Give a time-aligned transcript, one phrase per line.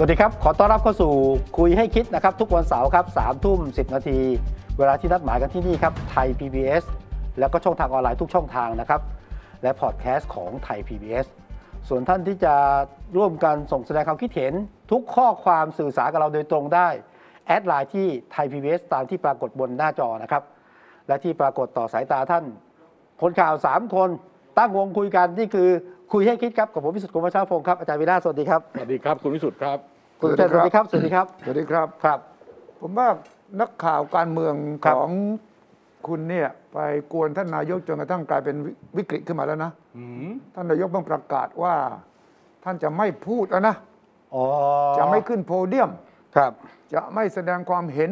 [0.00, 1.12] สวัสดีครับ ขอต้อนรับเข้าสู่
[1.58, 4.20] คุยให้คิดนะครับ ทุกวันเสาร์ครับสามทุ่มสิบนาที
[4.78, 6.84] เวลาที่นัดหมายกันที่นี่ครับไทย PBS
[7.38, 9.00] แล้วก็ช่องทางออนไลน์ทุกช่องทางนะครับ
[9.62, 11.26] และพอดแคสต์ของไทย PBS
[11.88, 12.54] ส่วนท่านที่จะ
[13.16, 14.52] ร่วมกันส่งแสดงความคิดเห็น
[14.92, 16.88] ทุกข้อความสื่อสารกับเราโดยตรงได้
[17.46, 20.42] แอดไลน์ที่ Thai PBS ตามที่ปรากฏบนหน้าจอนะครับ
[21.08, 22.44] และที่ปรากฏต่อสายตาท่าน
[23.22, 24.08] คนข่าว 3 คน
[24.58, 25.70] ตั้งวงคุยกันนี่คือ
[26.12, 29.78] คุยให้คิดครับกับผมพิสุทธิ์กรมชาพงศ์ครับอาจารย์วินาศสวัสดีครับสวัสดีครับ คุณวิสุทธ์ครับ
[30.20, 32.18] คุณสุเทพสวัสดีครับสวัสดีครับสวัสดีครับครับ
[32.80, 33.08] ผมว่า
[33.60, 35.12] นักข่าวการเมืองครัขบอง
[36.08, 36.78] คุณเนี่ยไป
[37.12, 41.74] กวนท่านนายกจนกระทั่งกลายเป็นวิวิกฤตขึ้นมาแล้วนะอืมท่านนายกต้องประกาศว่า
[42.64, 43.74] ท่านจะไม่พูดแล้วนะ
[44.34, 44.44] อ๋อ
[44.98, 45.90] จะไม่ขึ้นโพเดียม
[46.36, 46.52] ครับ
[46.94, 48.10] จะไม่แสดงความเห็น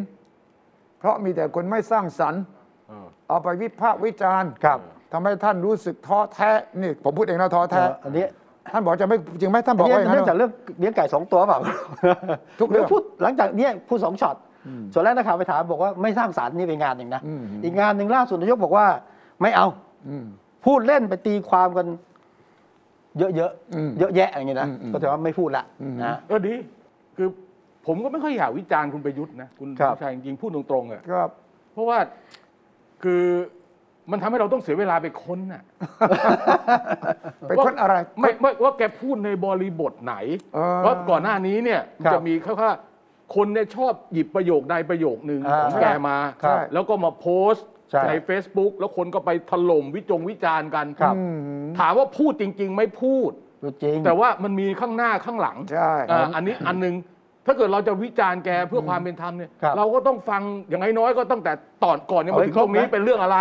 [0.98, 2.42] เพราะมีแต่คนไม่สร้างสรรค์
[2.88, 4.80] เออเอาไปวิพากษ์วิจารณ์ครับ
[5.12, 8.26] ทำให้ท่านรู้สึกท้อแท้นี่ผมพูดเองนะท้อแท้เอ่ออันนี้
[8.72, 11.60] ท่านบอกจะไม่จริงไหมท่านบอกอันว่านี้อย่างเนื่องจากนั้นเรื่องเลี้ยงไก่สองตัวเปล่า
[12.60, 14.36] ทุกเรื่องพูดหลังจากเนี้ยพูดสองช็อต
[14.92, 18.86] ส่วนแรกนักข่าวไปถามบอกว่าไม่สร้างสารรค์นี่เป็นงานหนึ่งนะอืมอีกงานหนึ่งล่าสุดนายกบอกว่า
[19.42, 19.66] ไม่เอา
[20.08, 20.24] อืม
[20.66, 21.86] พูดเล่นไปตีความกัน
[23.18, 26.54] เยอะอืมๆเยอะแยะอย่างเงี้ยนะอืมอืมก็ถือว่าไม่พูดละอืมนะเออดี
[27.16, 27.28] คือ
[27.86, 31.30] ผมก็ไม่ค่อยอยากวิจารณ์คุณประยุทธ์นะคุณครับผู้ชายจริงๆพูดตรงๆอะครับ
[31.72, 31.98] เพราะว่า
[33.02, 33.24] คือ
[34.10, 35.62] มันทำให้เราต้องเสียเวลาไปค้นน่ะ
[37.48, 40.14] ไปค้นอะไร ไม่ไม่ว่าแกพูดในบริบทไหน
[40.54, 42.70] เออเพราะก่อนหน้านี้เนี่ยครับจะมีแค่ว่า
[43.34, 51.38] คนเนี่ยชอบหยิบประโยคใดประโยคหนึ่งอ่าของแกมา ครับ แล้วก็มาโพสต์ใช่ ใน Facebook แล้วคนก็ไปถล่มวิจงวิจารณ์กันครับอืม
[51.78, 53.30] ถามว่าพูดจริง ๆ ไม่พูด
[53.62, 56.94] พูด จริง แต่ว่ามันมีข้างหน้าข้างหลังใช่ อ่าอันนี้อันหนึง
[57.46, 61.52] ถ้าเกิดเราจะวิจารณ์แกเพื่อความเป็นธรรมเนี่ยครับเราก็ต้องฟังอย่างน้อยๆก็ตั้งแต่
[61.84, 63.38] ตอนก่อนเนี่ยเอามาให้ถึงครตบรงนี้นะเป็นเรื่องอะไร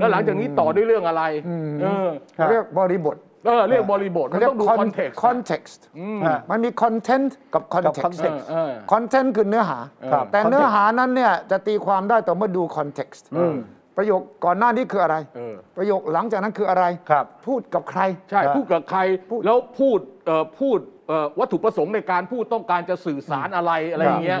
[0.00, 3.16] แล้วหลังจากนี้ต่อด้วยเรื่องอะไรอืม เออครับเรียกบริบท
[3.46, 5.80] เออเรียกบริบทมันต้องดูคอนเท็กซ์ context
[6.26, 9.78] ฮะมันมี content กับ context context เออ content คือเนื้อหา
[10.12, 13.56] ครับ แต่ context เนื้อหานั้นเนี่ยจะตีความได้ต่อเมื่อดู context อืม
[13.96, 18.00] ประโยคก่อนหน้านี้คืออะไร เออ ประโยคหลังจากนั้นคืออะไร ครับ พูดกับใคร
[18.30, 19.00] ใช่ครับพูดกับใคร
[19.30, 20.93] พูดแล้วพูดเอ่อพูดเอ่อ
[21.38, 24.40] วัตถุประสงค์ในการพูดต้องการจะสื่อสารอะไรอะไรอย่างเงี้ย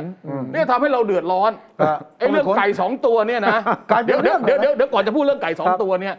[0.52, 3.56] เนี่ยทำให้เราเดือดร้อนครับไอ้เรื่องไก่สองตัวเนี่ยนะ
[3.90, 6.14] กลายเป็นเดี๋ยวเดี๋ยวเรื่องเดี๋ยวเดี๋ยวก่อนจะพูดเรื่องไก่สองครับตัวเนี่ย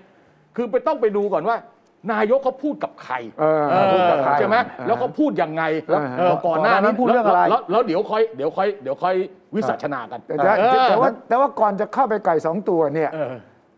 [0.56, 1.58] คือไปต้องไปดูก่อนว่า
[2.12, 9.16] นายกเขาพูดกับใครเออเออพูดกับใครใช่ไหมเออแล้วเขาพูดยังไงแล้วเออก่อนหน้าก่อนหน้านั้นี้นพูดเรื่องอะไรแล้วแล้วแล้วเดี๋ยวค่อยเดี๋ยวค่อยเดี๋ยวค่อย
[9.56, 13.34] วิสัชนากันแต่แต่เออแต่ว่าแต่ว่าก่อนจะเข้าไปไก่สองตัวเนี่ยเออ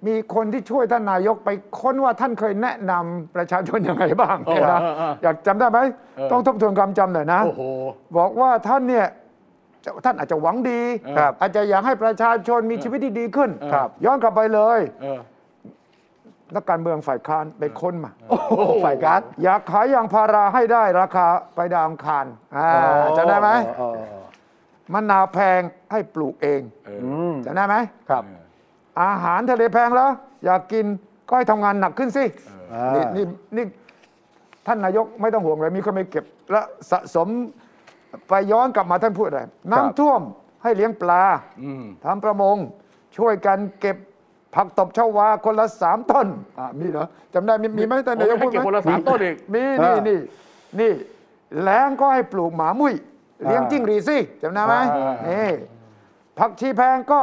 [0.06, 1.50] มีคนที่ช่วยท่านนายกไป
[1.80, 5.80] ค้นว่าท่านเคยแนะนำประชาชนยังไงบ้างเนี่ยนะเออเออเอออยากจำได้ไหม
[6.18, 7.63] เออต้องทบทวนความจำหน่อยนะโอ้โห
[8.18, 9.06] บอกว่าท่านเนี่ย
[9.84, 10.81] จะท่านอาจจะหวังดี
[11.18, 15.19] ครับอาจจะอยากให้ประชาชนมีชีวิตที่ดีขึ้นครับย้อนกลับไปเลยเออ
[16.56, 18.52] นักการเมืองฝ่ายค้านไปค้นมาโอ้โห
[18.85, 22.25] ฝ่ายการอยากขายยางพาราให้ได้ราคาไปดาวอังคาร
[22.58, 22.69] อ่า
[23.18, 24.24] จำได้ไหมอ๋ออ๋ออ๋อ
[24.94, 27.75] มะนาวแพงให้ปลูกเองเอออืมจำได้ไหม
[28.09, 28.24] ครับ
[29.02, 30.09] อาหารทะเลแพงแล้ว
[30.46, 30.85] อยากกิน
[31.28, 32.24] ก็ให้ทำงานหนักขึ้นสิ
[32.74, 33.25] อ่านี่นี่
[33.56, 33.66] นี่
[34.68, 37.28] ท่านนายกไม่ต้องห่วงเลยมีคนไปเก็บ และสะสม
[38.28, 39.41] ไปย้อนกลับมาท่านพูดอะไร
[39.72, 40.22] น้ำท่วม
[40.63, 41.24] ให้เลี้ยงปลา
[41.63, 42.56] อืมทำประมง
[43.18, 43.97] ช่วยกันเก็บ
[44.56, 46.28] ผักตบชวาคนละสามต้น
[46.59, 50.19] อ่ามีเหรอจำได้มีมีไหมท่านนายกให้พูดเก็บไหมคนละสามต้นเองมีนี่นี่
[50.79, 50.91] นี่
[51.64, 52.94] แล้งก็ให้ปลูกหมามุ้ย
[53.46, 55.50] เลี้ยงอ่าจิ้งหรีดสิจำได้ไหมอ่านี่
[56.38, 57.22] ผักชีแพงก็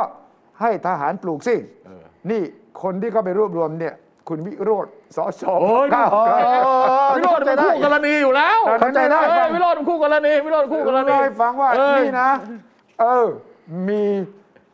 [0.61, 1.57] ให้ทหารปลูกสิ
[1.87, 2.43] เออนี่
[2.83, 3.95] คนที่เขาไปรวบรวมเนี่ย
[4.29, 6.23] คุณวิโรธสสโอ้ยเก้าอ๋อ
[7.17, 12.31] วิโรจน์เป็นคู่กรณีอยู่แล้วเข้าใจได้เออวิโรจน์เป็นคู่กรณีวิโรจน์คู่กรเล่าณีให้ฟังว่าเออนี่นะ
[13.01, 13.27] เออ
[13.89, 14.03] มี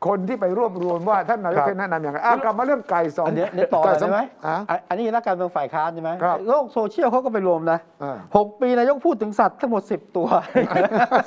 [0.07, 10.29] คนที่ไปรวบรวมว่าท่านนายกครับเคยแนะนำอย่างไรอะกลับมาเรื่องไก่สองอันเนี้ยเดี๋ยวต่อก่ได้ไหมอะอะอันนี้นักการเมืองฝ่ายค้านใช่ไหมครับโลกโซเชียลเขาก็ไปรวมนะอ่าหกปีนายกพูดถึงสัตว์ทั้งหมด10ตัว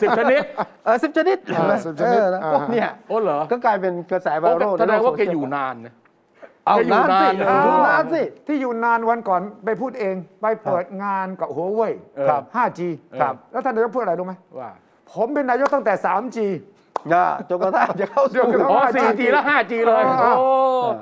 [0.01, 0.41] สิบชนิด
[0.85, 5.93] เออสิบชนิดอ่าเห็นไหมสิบชนิดเออนะอ่าพวกเนี่ยโอ้เหรอก็กลายเป็นกระแสไวโอ้รัลแสดงว่าในโลแกโซเชีลอยู่นานนะ
[6.67, 11.93] เอาแกอยู่นานสินานอยู่นานสิ ที่อยู่นานวันก่อนไปพูดเองไปเปิดงานกับหัวเว่ย
[12.29, 12.79] ครับ 5G
[13.21, 14.69] ครับแล้วท่านนายกพูดอะไรรู้ไหมว่า
[15.13, 16.37] ผมเป็นนายกตั้งแต่ 3G
[17.13, 20.47] อ่าจนกระทั่งจะเข้าสู่จนกระทั่ง อ๋อ 4G แล้ว 5G เลย อ่า โอ้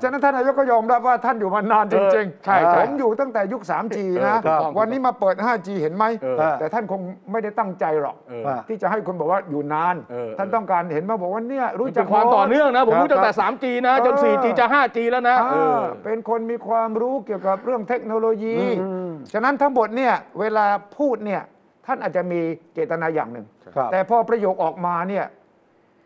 [0.01, 7.01] ฉะนั้นท่านนายกก็ยอมรับว่าท่านอยู่มานานจริงใช่ใช่ผมอยู่ตั้งแต่ยุค 3G นะ เออถูกต้องวันนี้มาเปิด 5G เห็นไหม เออแต่ท่านคง
[7.31, 20.65] ไม่ได้ตั้งใจหรอก เอออ่าที่จะให้คนบอกว่าอยู่นาน เออ ท่านต้องการเห็นมาบอกว่าเนี่ยรู้มันจัเป็กนความต่อเนื่องนะ ผมรู้คตั้บงแต่ 3G นะ จนเออ 4G จะ 5G แล้วนะอ่าเออ เป็นคนมีความรู้เกี่ยวกับเรื่องเทคโนโลยีอืมฉะนั้นทั้งหมดเนี่ยเวลา
[20.97, 21.41] พูดเนี่ย
[21.85, 22.39] ท่านอาจจะมี
[22.73, 23.45] เจตนาอย่างหนึ่ง
[23.75, 25.25] ครับ แต่พอประโยคออกมาเนี่ย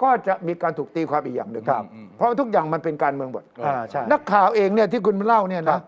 [0.03, 1.83] ก็จะมีการถูกตีความอีกอย่างหนึ่งครับ
[2.18, 5.81] เพราะทุกอย่างมันเป็นการเมืองหมดอ่าใช่ นักข่าวเองเนี่ยที่คุณเล่าเนี่ยครันะบ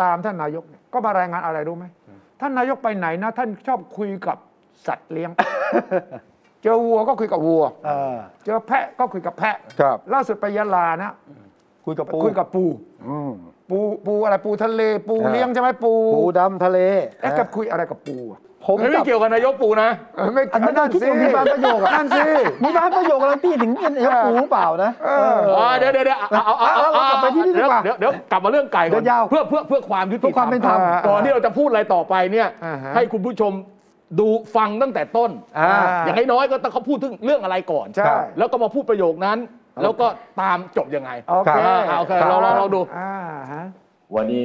[0.00, 1.84] ตามท่านนายกเนี่ยก็มารายงานอะไรรู้ไหม
[2.40, 4.36] ท่านนายกไปไหนนะ ท่านชอบคุยกับ
[4.86, 5.30] สัตว์เลี้ยง
[6.62, 11.12] เจอวัวก็คุยกับวัวอ่าเจอแพะก็คุยกับแพะครับ ล่าสุดไปยะลานะ
[11.86, 12.64] คุยกับปูคุยกับปู
[13.08, 13.32] อืม
[13.70, 16.78] ปูปูอะไรปูทะเล ปูอ่าเลี้ยงใช่ไหมปูปูดำทะเล
[17.20, 22.20] เอ๊ะกับคุยอะไรกับปูอะ ผมไม่จับเกี่ยวกับนายกปู่นะเออไม่อันนั้นนั่นคิดสิว่ามีบางประโยคอะนั่นสิ
[22.62, 30.78] มีบางประโยคอะไรที่ถึงเป็นนายกปูหรือเปล่านะเอออ๋อเดี๋ยวเดี๋ยวเดี๋ยวเอาเอาเอาเอาเอากลับไปที่นี่ดีกว่าเดี๋ยวเดี๋ยวกลับมาเรื่องไก่ก่อนเดี๋ยวยาวเพื่อเพื่อเพื่อความยุติเพื่อความเป็นธรรม
[31.08, 33.52] ก่อนที่เราจะพูดอะไรต่อไปเนี่ยอ่าฮะให้คุณผู้ชม
[34.20, 35.72] ดูฟังตั้งแต่ต้นอ่า
[36.04, 38.04] อย่างน้อยๆก็ต้องเขาพูดถึงเรื่องอะไรก่อนใช่
[38.38, 39.38] แล้วก็มาพูดประโยคนั้น
[39.82, 40.06] แล้วก็
[40.40, 43.12] ตามจบยังไง โอเคอ่าโอเคเราเราเราดูอ่า
[43.52, 43.64] ฮะ
[44.16, 44.44] วันนี้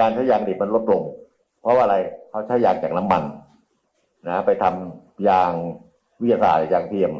[0.00, 1.02] การใช้ยางดิบมันลดลง
[1.62, 1.96] เพราะว่าอะไร
[2.30, 3.22] เขาใช้ยางจากน้ำมัน
[4.28, 5.52] นะไปทำยาง
[6.20, 7.10] วิทยาศาสตร์ยางเทียม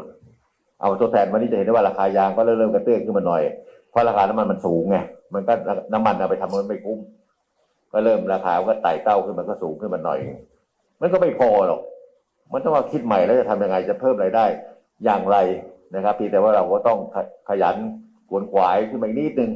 [0.81, 3.43] เอาตัวแทนวันนี้จะเห็นได้ว่าราคายางก็เริ่มเริ่มกระเตื้องขึ้นมาหน่อย
[3.91, 4.97] เพราะราคาน้ำมันมันสูงไง
[5.35, 5.53] มันก็
[5.93, 6.99] น้ำมันเอาไปทำมันไม่คุ้ม
[7.93, 10.19] ก็เริ่มราคาก็ไต่เต้าขึ้นมันก็สูงขึ้นมาหน่อย
[11.01, 11.81] มันก็ไม่พอหรอก
[12.53, 14.47] มันต้องมาคิดใหม่แล้วจะทำยังไงจะเพิ่มรายได้
[15.05, 15.37] อย่างไร
[15.95, 16.99] นะครับเพียงแต่ว่าเราก็ต้อง
[17.49, 17.77] ขยัน
[18.29, 19.51] ขวนขวายขึ้นมาอีกนิดนึง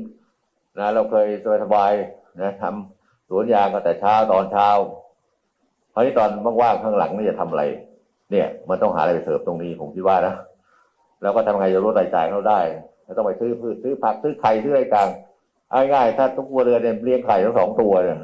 [0.78, 1.26] นะเราเคย
[1.62, 4.68] สบายๆนะทำสวนยางก็แต่เช้าตอนเช้า
[5.96, 6.30] ราวนี้ตอน
[6.62, 7.62] ว่างๆข้างหลังนี่จะทำอะไร
[8.30, 10.34] เนี่ย มันต้องหาอะไรไปเสริมตรงนี้ผมคิดว่านะ
[11.22, 12.60] แล้วก็ทำไงจะลดรายจ่ายเขาได้
[13.04, 15.08] เราต้องไปซื้อพืชซื้อผักซื้อไข่ซื้ออะไรต่าง
[15.70, 18.18] เอาง่ายๆถ้าทุกครัวเรือนเนี่ยเลี้ยงไข่ทั้งสองตัวเนี่ย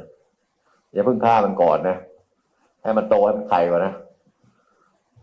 [0.93, 1.97] อย่าเพิ่งฆ่ามันก่อนนะ
[2.83, 3.93] ให้มันโตให้มันไข่ก่อนนะ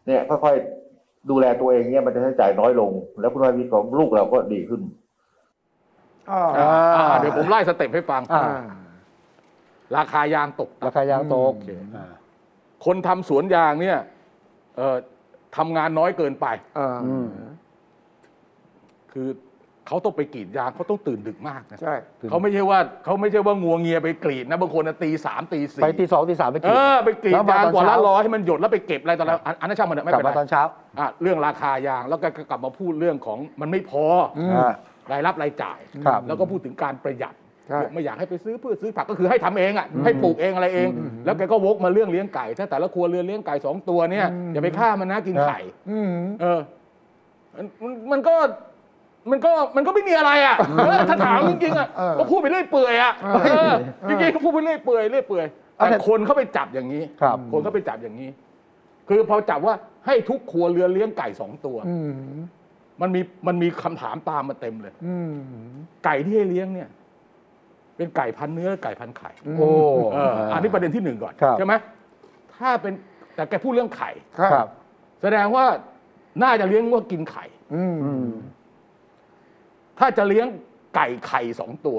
[0.06, 4.81] เนี่ยค่อยๆดูแลตัวเองเนี่ยมันจะใช้จ่ายน้อยลง แล้วคุณภาพชีวิตของลูกเราก็ดีขึ้น
[6.31, 8.44] อ่าอ่าอ่าเดี๋ยวผมไล่สเต็ปให้ฟังอ่า
[9.97, 13.98] ราคายางตก ราคายางตกโอเคอ่าคนทำสวนยางเนี่ย
[14.76, 14.96] เอ่อ
[15.56, 16.46] ทำงานน้อยเกินไป
[16.78, 17.28] อ่าอืม
[19.12, 19.28] คือ
[19.86, 21.94] เขาต้องไปกรีดยางเขาต้องตื่นดึกมากนะใช่
[22.30, 30.62] เขาไม่ใช่ว่าเขาไม่ใช่ว่างัวเงียไปกรีดนะบางคนน่ะตีสามตีสี่ไปตีสองตีสามไปเอกินอไปกรีดแล้วมยางตอนกว่าละเช้ร้อยให้มันหยดแล้วไปเก็บอะไรต่ออะไรอันอันนั้นช่างมันเถอะไม่กลับเป็นมาไรตอนเช้า
[30.98, 34.04] อะเรื่องราคายางแล้วก็กลับมาพูดเรื่องของมันไม่พอ
[34.38, 34.72] ออ่า
[35.12, 37.34] รายรับรายจ่ายครับแล้วก็พูดถึงการประหยัด
[37.70, 40.88] ใช่ไม่อยากให้ไปซื้อพืชซื้อผักก็คือให้ทำเองอะให้ปลูกเองอะไรเอง
[41.25, 46.61] แล้วแกก็วกมาเรื่องเลี้ยงไก่ ถ้าแต่ละครัวเรือนเลี้ยงไก่สองตัวเนี่ยอย่าไปฆ่ามันนะกินไข่ อืม เออ
[47.56, 48.34] มันมันมันก็
[49.31, 53.75] มันก็มันก็ไม่มีอะไรอะเออถ้าถามจริงๆอะเออก็พูดไปเรื่อยเปื่อยอะเออเออ
[54.08, 55.46] จริงๆก็พูดไปเรื่อยเปื่อยเรื่อยเปื่อย
[55.76, 58.28] เอาแต่แต่คนเขาไปจับอย่างนี้ครับ คนเขาไปจับอย่างนี้
[59.08, 59.75] คือพอจับว่า
[60.06, 62.11] ให้ทุกครัวเรือนเลี้ยงไก่สองตัว อืม
[63.00, 65.31] มันมีมันมีคำถามตามมาเต็มเลย อืม
[66.05, 66.88] ไก่ที่ให้เลี้ยงเนี่ย
[68.00, 69.69] เป็นไก่พันธุ์เนื้อไก่พันธุ์ไข่โอ้
[70.12, 71.75] เอออันนี้ประเด็นที่หนึ่งก่อนครับ ใช่ไหม
[72.56, 72.93] ถ้าเป็น
[73.35, 74.67] แต่แกพูดเรื่องไข่ ครับครับ
[75.23, 75.64] แสดงว่า
[76.43, 77.44] น่าจะเลี้ยงว่ากินไข่
[77.75, 78.29] อืมอืม
[79.99, 80.47] ถ้าจะเลี้ยง
[80.94, 81.99] ไก่ไข่สองตัว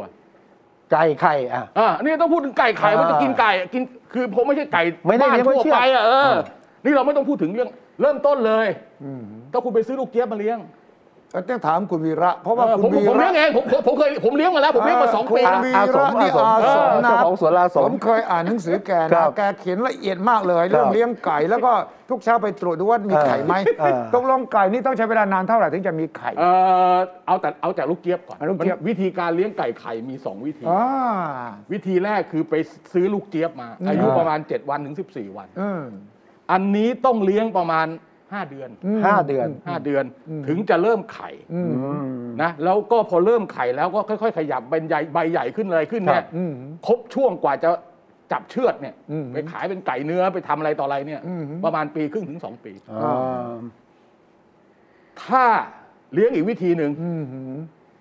[0.91, 3.83] ไก่ไข่อะ อ่านี่ต้องพูดถึงไก่ไข่อ่าว่าจะกินไก่กิน
[4.13, 6.41] คือผมไม่ใช่ไก่ไม่ได้บ้านเลี้ยงไว้ทั่วเชื่อ ไปอะเอออ่า
[6.85, 7.69] นี่เราไม่ต้องพูดถึงเรื่อง
[8.01, 8.67] เริ่มต้นเลย
[9.03, 10.80] อืม ถ้าคุณไปซื้อลูกเจี๊ยบมาเลี้ยงแล้ว
[11.33, 21.71] ต้องถามคุณวีระ เพราะว่าเออคุผณมวีผมระเลี้ยงเองผมผมผมเคยผมเลี้ยงมาแล้ว ผมเลี้ยงมาสองปีคุแล้วณวีอาสระมนี่อาสมอาสมเจ้านะของสวนลาสผมมเคยอ่านหนังสือแกครันะบแกเขียนละเอียดมากเลย เรื่องเลี้ยงไก่แล้วก็
[22.09, 26.45] ทุกเช้าไปตรวจดูว่ามีไข่ไหมเออ ตกลงไก่นี่ต้องใช้เวลานานเท่าไหร่ถึงจะมีไข่ เอ
[26.95, 26.97] อ
[27.27, 30.83] เอาแต่เอาแต่ลูกเจี๊ยบก่อนเอาลูกเจี๊ยบ มันวิธีการเลี้ยงไก่ไข่มีสองวิธี อ่า
[31.71, 32.53] วิธีแรกคือไป
[32.93, 35.83] ซื้อลูกเจี๊ยบมา อืม อายุประมาณ 7 วันถึง 14 วัน อืม
[36.51, 37.87] อันนี้ต้องเลี้ยงประมาณ
[38.35, 38.69] 5เดือน
[39.05, 46.53] ห้าเดือน5เดือนอืมถึงจะเริ่มไข่อืมอืมนะแล้วก็พอเริ่มไข่แล้วก็ค่อย ๆ ขยับใบใหญ่ใบใหญ่ขึ้นอะไรขึ้นเนี่ยอืม
[46.87, 47.69] ครบช่วงกว่าจะ
[48.31, 53.53] จับเชือดเนี่ยอืมไปขายเป็นไก่เนื้อไปทำอะไรต่ออะไรเนี่ยอืมประมาณปีครึ่งถึง2ปีอ่า
[55.23, 55.43] ถ้า
[56.13, 57.23] เลี้ยงอีกวิธีหนึ่งอืม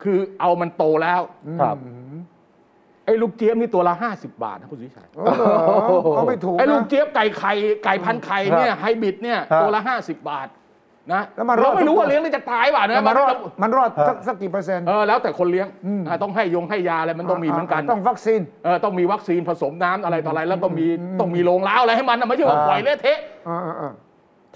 [0.03, 1.21] คือเอามันโตแล้ว
[1.61, 1.77] ครับ
[2.10, 5.57] ไอ้ลูกเจี๊ยบนี่ตัวละ 50 บาทนะคุณสุวิชัยโอ้เหรอ
[6.17, 7.53] เอาไม่ถูกไอ้ลูกนะ เจี๊ยบไก่ไข่
[7.85, 10.49] ไก่พันไข่เนี่ยไฮบริดเนี่ยครับตัวละ 50 บาท
[11.13, 20.87] นะแล้วมันรอด เราไม่รู้ว่าเลี้ยงแล้วจะตายเปล่านะแล้วมันรอดมันมันรอดสักสักกี่เปอร์เซ็นต์ เออแล้วแต่คนเลี้ยงอืม อ่าต้องให้ยงให้ยาอะไรมันต้องมีเหมือนกันต้องวัคซีน เออต้องมีวัคซีนผสมน้ำอะไรต่ออะไรแล้วก็มี
[21.21, 23.93] ต้องมีโรงล้าวอะไรให้มันนะไม่ใช่ว่าอ่า ปล่อยเละเทะ อ่าอ่าอ่า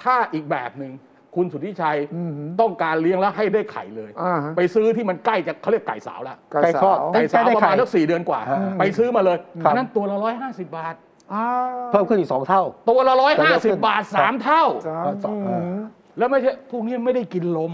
[0.03, 0.93] ถ้าอีกแบบหนึ่ง
[1.37, 10.95] คุณสุทธิชัยอืมต้องการเลี้ยงแล้วให้ได้ไข่เลยอ่าฮะไปซื้อที่มันใกล้จะเขาเรียกไก่สาวแล้วไก่ไก่คลอสาดวไก่สาวได้ประไข่มาณสักสี่เดือนกว่าอ่าไปซื้อมาเลยครับอันนั้นตัวละร้อยห้าสิบบาท
[11.33, 11.45] อ่า
[11.91, 15.81] เพิ่มขึ้นอีกสองเท่า ตัวละร้อยแต่ห้าเยอะขึ้สินบบาทสามเท่าสามสองเออ
[16.19, 17.73] แล้วไม่ใช่พวกนี้ไม่ได้กินลม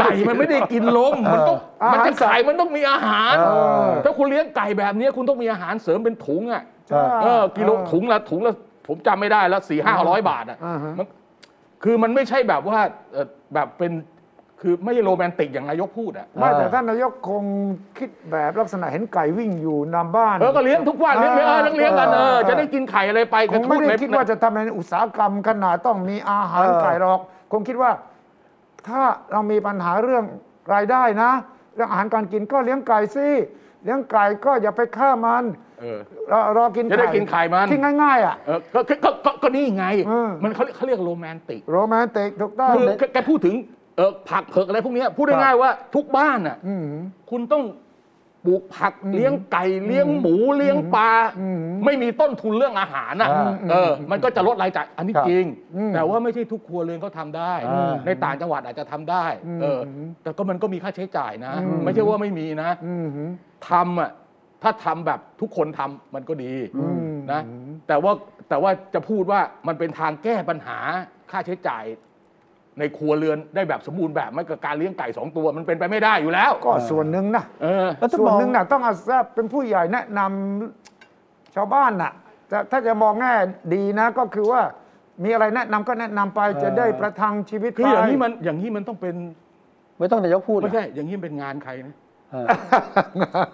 [0.00, 3.52] ไก่มันไม่ได้กินลมมันต้องอาหารมันจะขายมันต้องมีอาหารเอ
[3.86, 8.54] อถ้าคุณเลี้ยงไก่แบบนี้คุณต้องมีอาหารเสริมเป็นถุงอะใช่เออกิโลถุงละถุงละ
[8.88, 11.06] ผมจำไม่ได้แล้วสี่ห้าร้อยบาทอะอ่าฮะมัน
[11.84, 12.78] คือมันไม่ใช่แบบว่า
[13.12, 13.92] เอ่อแบบเป็น
[14.60, 17.44] คือไม่ใช่โรแมนติกอย่างนายกพูดอะไม่แต่อ่าท่านนายกคง
[17.98, 27.20] คิดแบบลักษณะเห็นไก่วิ่งอยู่นำบ้าน เออก็เลี้ยงทุกวันเลี้ยงเลี้ยงเออเลี้ยงเลี้ยงกันเออจะได้กินไข่อะไรไปคงไม่ได้ก็คิดว่าจะทำในอุตสาหกรรมขนาดต้องมีอาหารเออไก่หรอก
[27.52, 27.90] คงคิดว่า
[28.88, 30.24] ถ้าเรามีปัญหาเรื่อง
[30.74, 31.30] รายได้นะ
[31.74, 33.28] เรื่องอาหารการกินก็เลี้ยงไก่สิ
[33.84, 35.44] เลี้ยงไก่ก็อย่าไปฆ่ามัน
[35.82, 35.98] เออ
[36.32, 43.54] รอรอกินจะได้กินไข่มันคิดง่ายๆอะเออก็ก็ก็ก็ก็นี่ไงเออมันเขาเขาเรียกโรแมนติกโรแมนติกถูกต้องคือแกแกพูดถึง
[43.96, 46.84] เออผักเผือกอะไรพวกเนี้ยพูดง่ายๆว่าทุกบ้านอะอืม
[47.30, 47.64] คุณต้อง
[48.46, 51.10] ปลูกผักเลี้ยงไก่เลี้ยงหมูเลี้ยงปลา
[51.40, 55.46] อืมไม่มีต้นทุนเรื่องอาหารอะอ่าเออ มันก็จะลดรายจ่ายอันนี้ครับจริง
[55.76, 59.80] อืมแต่ว่าไม่ใช่ทุกครัวเรือนเขาทำได้อ่าในต่างจังหวัดอาจจะทำได้อืมเออ
[60.22, 63.06] แต่ก็มันก็มีค่าใช้จ่ายนะอืมไม่ใช่ว่าไม่มีนะอืม
[63.70, 64.10] ทำอะ
[64.62, 67.42] ถ้าทำแบบทุกคนทำมันก็ดีอืมนะ
[67.88, 68.12] แต่ว่า
[68.48, 70.78] แต่ว่าจะพูดว่ามันเป็นทางแก้ปัญหา
[71.30, 71.84] ค่าใช้จ่าย
[72.78, 82.12] ในครัวเรือนได้แบบสมบูรณ์แบบไม่กับการเลี้ยงไก่สองตัวมันเป็นไปไม่ได้อยู่แล้ว ก็ส่วนหนึ่งนะเออแล้วถ้าส่วนมองหนึ่งน่ะต้องอาศัยเป็นผู้ใหญ่แนะนำชาวบ้านน่ะ
[82.48, 83.32] แต่ถ้าจะมองแง่
[83.74, 84.62] ดีนะก็คือว่า
[85.24, 89.14] มีอะไรแนะนำก็แนะนำไปเออจะได้ประทังชีวิตคืออย่างนี้ไปมันอย่างนี้มันต้องเป็น
[89.98, 92.46] ไม่ต้องนายกพูดไม่ใช่อย่างนี้เป็นงานใครนะเออ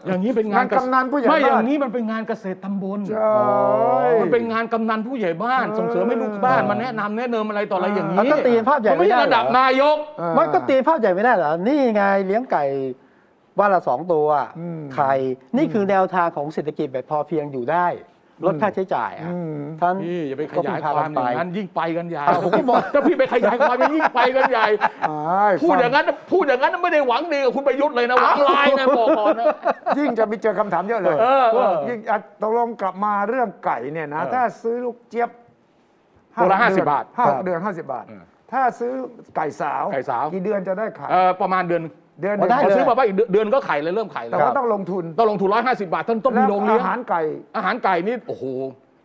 [0.06, 3.32] อย่างนี้เป็นงานงานกำนันผู้ใหญ่ไม่อย่าบ้านงนี้มันเป็นงานเกษตรตำบลใช่
[4.23, 12.64] มันเป็นงานกำนันผู้ใหญ่บ้านเออส่งเสริมให้ลูกบ้านมาแนะนำแนะเนิมอะไรต่ออะไรอย่างแล้วนี้ก็ตีภาพใหญ่มันไม่ใช่ไม่ได้ระดับเหรอนายกเออมันก็ตีภาพใหญ่ไม่ได้เหรอนี่ไงเลี้ยงไก่
[13.58, 14.26] วันละสองตัว
[14.58, 15.12] อืมไข่
[15.56, 17.87] นี่คือแนวทางของเศรษฐกิจแบบพอเพียงอยู่ได้
[18.47, 24.66] ลดค่าใช้จ่ายอะอืมท่านพี่อย่าไปขก็ยายเพิ่งความพากันอย่างไปนั้นยิ่งไปกันใหญ่อ้าวผมก็บอกถ้าพี่ไปขยายความมันยิ่งไปกันใหญ่
[25.11, 29.47] อ้ายพูดฟัอย่างนั้นพูดอย่างนั้นไม่ได้หวังดีกับคุณประยุทธ์เลยนะหวังร้ายนะบอกก่อนนะ
[29.99, 35.30] ยิ่งจะมีเจอคำถามเยอะเลยเออเออยิ่งอะตกลงกลับมาเรื่องไก่เนี่ยนะเออถ้าซื้อลูกเจี๊ยบ
[36.40, 38.92] ตัวละเดือน50บาทห้าหครักบเดือนห้าสิบบาทเออถ้าซื้อ
[39.37, 41.83] ไก่สาวไก่สาวกี่เดือนจะได้ขายเออประมาณเดือน
[42.20, 47.20] เดือนหอ๋นึ่องได้ พอเลยซื้อมาว่าอีกเดือนก็ไข่เลยเริ่มไข่แล้แต่วว่าต้องลงทุนต้องลงทุนร้อยห้าสิบาทท่านต้องมีแล้วโรงเลี้ยง อาหารไก่
[47.56, 48.44] อาหารไก่นี่โอ้โห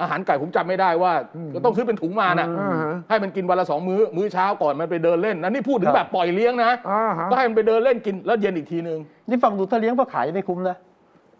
[0.02, 1.14] อาหารไก่ผมจำไม่ได้ว่า
[1.54, 2.76] ก็ต้องซื้อเป็นถุงมาน่ะอืม
[3.10, 10.78] ให้มันกินวันละสองมื้อมื้อเช้าก่อนมันไปเดินเล่นนั่นนี่พูดถึงแบบปล่อยเลี้ยงนะอ่าฮะ ก็ให้มันไปเดินเล่นกินแล้วเย็นอีกทีนึงนี่ฟังดูถ้าเลี้ยงเพื่อขายไม่คุ้มนะ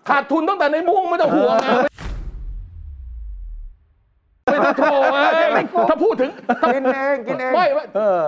[0.10, 1.74] ขาดทุนตั้งแต่ในมุ้งไม่ต้องห่วงนะ
[4.52, 8.22] ไม่ต้องโทรเอ้ยถ้าพูดถึงถ้ากินเองกินเอง ไม่ไม่เออ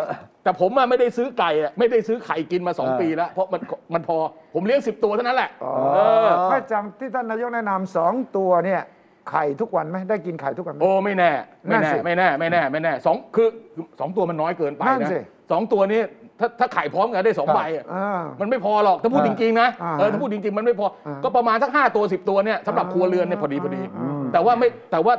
[0.45, 3.61] แต่ผมอะไม่ได้ซื้อไก่อะไม่ได้ซื้อไข่กินมาสองเออปีแล้ว เพราะมัน
[3.93, 4.17] มันพอ
[4.53, 8.81] ผมเลี้ยงสิบตัวเท่านั้นแหละอ๋อเออ ไม่จำที่ท่านนายกแนะนำสองตัวเนี่ย
[9.29, 11.31] ไข่ทุกวันไหมได้กินไข่ทุกวันไหม โอ้ไม่แน่
[11.67, 15.19] ไม่นั่แน่นสิไม่แน่ไม่แน่ไม่แน่สองคือคือสองตัวมันน้อยเกินไปนั่นนะสิ
[15.51, 16.01] สองตัวนี้
[16.39, 25.13] ถ้าถ้าไข่พร้อมกันได้สองครับใบอะอ่า มันไม่พอหรอกถ้าพูดจริงๆนะอ่าเออถ้าพูดจริงๆ มันไม่พออ่าก็ประมาณสักห้าตัวสิบตัวเนี่ยสำหรับครัวเรือนเนี่ยพอดีพอดี อืม แต่ว่าไม่แต่ว่า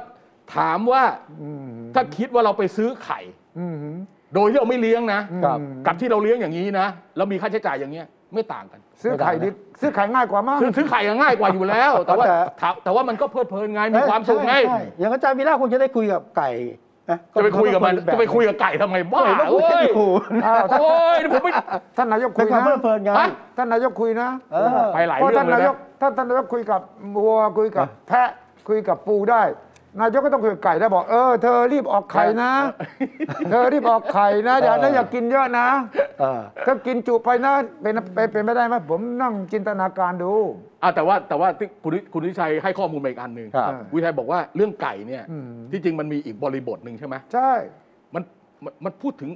[0.56, 1.02] ถามว่า
[1.42, 3.20] อืมถ้าคิดว่าเราไปซื้อไข่
[3.58, 3.76] อืม
[4.36, 9.48] โดยที่เราไม่เลี้ยงนะ ครับ กับที่เราเลี้ยงอย่างนี้นะ แล้วมีค่าใช้จ่ายอย่างเงี้ยไม่ต่างกัน ซื้อไข่ดิ
[9.80, 16.50] ซื้อไข่ง่ายกว่ามั้งซื้อซื้อไข่ง่ายกว่าอยู่แล้ว แต่ว่าแต่ ถามแต่ว่ามันก็เพลิดเพลินไงมีความสุขไง ใช่ใช่อย่างอาจารย์วีระคงจะได้คุยกับไก่
[17.10, 20.08] นะจะไปคุยกับมันแบบจะไปคุยกับไก่ทำไมบ้าเฮ้ยมันคุยเว้กันยอยู่
[20.46, 21.52] อ้าวท่านโอ้ยผมไม่
[21.96, 26.80] ท่านนายกเป็คุนยความนะเพลิดเพลินไง ฮะ ท่านนายกคุยนะเออ ไปหลายเพราะเรื่อท่างนเลยนายกนะท่านท่านนายกคุยกับ
[27.16, 28.28] วัวคุยกับแพะ
[28.68, 29.42] คุยกับปูได้
[30.00, 32.52] นายกก็ต้องคุยกับไก่ได้บอกเออเธอรีบออกไข่นะ
[33.50, 35.68] เธอรีบออกไข่นะอย่าเออถ้าอยากกินเยอะนะ
[36.20, 40.32] เออ ถ้ากินจุไปนะเป็นเป็นเป็นไม่ได้ไหมผมนั่งจินตนาการดู
[40.82, 47.50] อะแต่ว่าแต่ว่าที่คุณวิคุณวิชัยให้ข้อมูลมาอีกอันหนึ่งครับ วิชัยบอกว่าเรื่องไก่เนี่ย อืม ที่จริงมันมีอีกบริบทหนึ่งใช่ไหมใช่
[48.14, 48.22] มัน
[48.64, 49.30] มันมันพูดถึง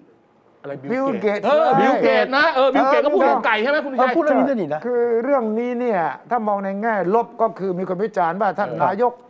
[0.62, 6.00] อะไร Bill บิลเกต Gates เออใช่บิลเกตนะเออบิลเกตเออก็พูดถึงไก่ใช่ไหมคุณวิเออชัย พูดเรื่องนี้ด้วยนี่นะ คือเรื่องนี้เนี่ย
[6.30, 9.28] ถ้ามองในแง่ลบก็คือมีคนวิจารณ์ว่าท่านเออนายกเออ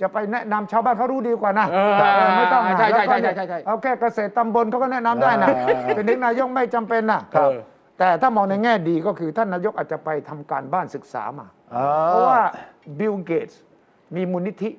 [0.00, 7.50] จะไปแนะนำชาวบ้านเขารู้ดีกว่านะเออเออไม่ต้องนะใช่ใช่แล้วก็ใช่ใช่ใช่เอาแค่เกษตรตำบลเขาก็แนะนำได้นะเออเป็นถึงนายกไม่จำเป็นนะครับ
[7.98, 12.40] แต่ถ้ามองในแง่ดีก็คือท่านนายกอาจจะไปทำการบ้านศึกษามาอ๋อเพราะว่า
[12.98, 13.60] บิลเกตส์
[14.16, 14.70] มีมูลนิธิ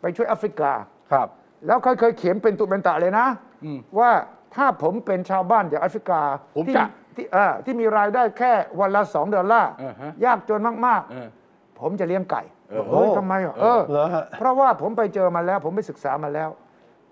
[0.00, 0.72] ไปช่วยแอฟริกา
[1.12, 1.28] ครับ
[1.66, 3.26] แล้วเขาเคยเขียนเป็นตุเป็นตะเลยนะ
[3.64, 4.10] อืมว่า
[4.54, 6.20] ถ้าผมเป็นชาวบ้านจากแอฟริกา
[6.56, 6.84] ผมที่จะ
[7.16, 16.48] ที่เออที่มีรายได้แค่วันละสองดอลลาร์อ่าฮะยากจนมากเออๆผมจะเลี้ยงไก่ เออเฮ้ยโอ้ทำไมอะเออ เหรอฮะเพราะว่าผมไปเจอมาแล้ว ผมไปศึกษามาแล้ว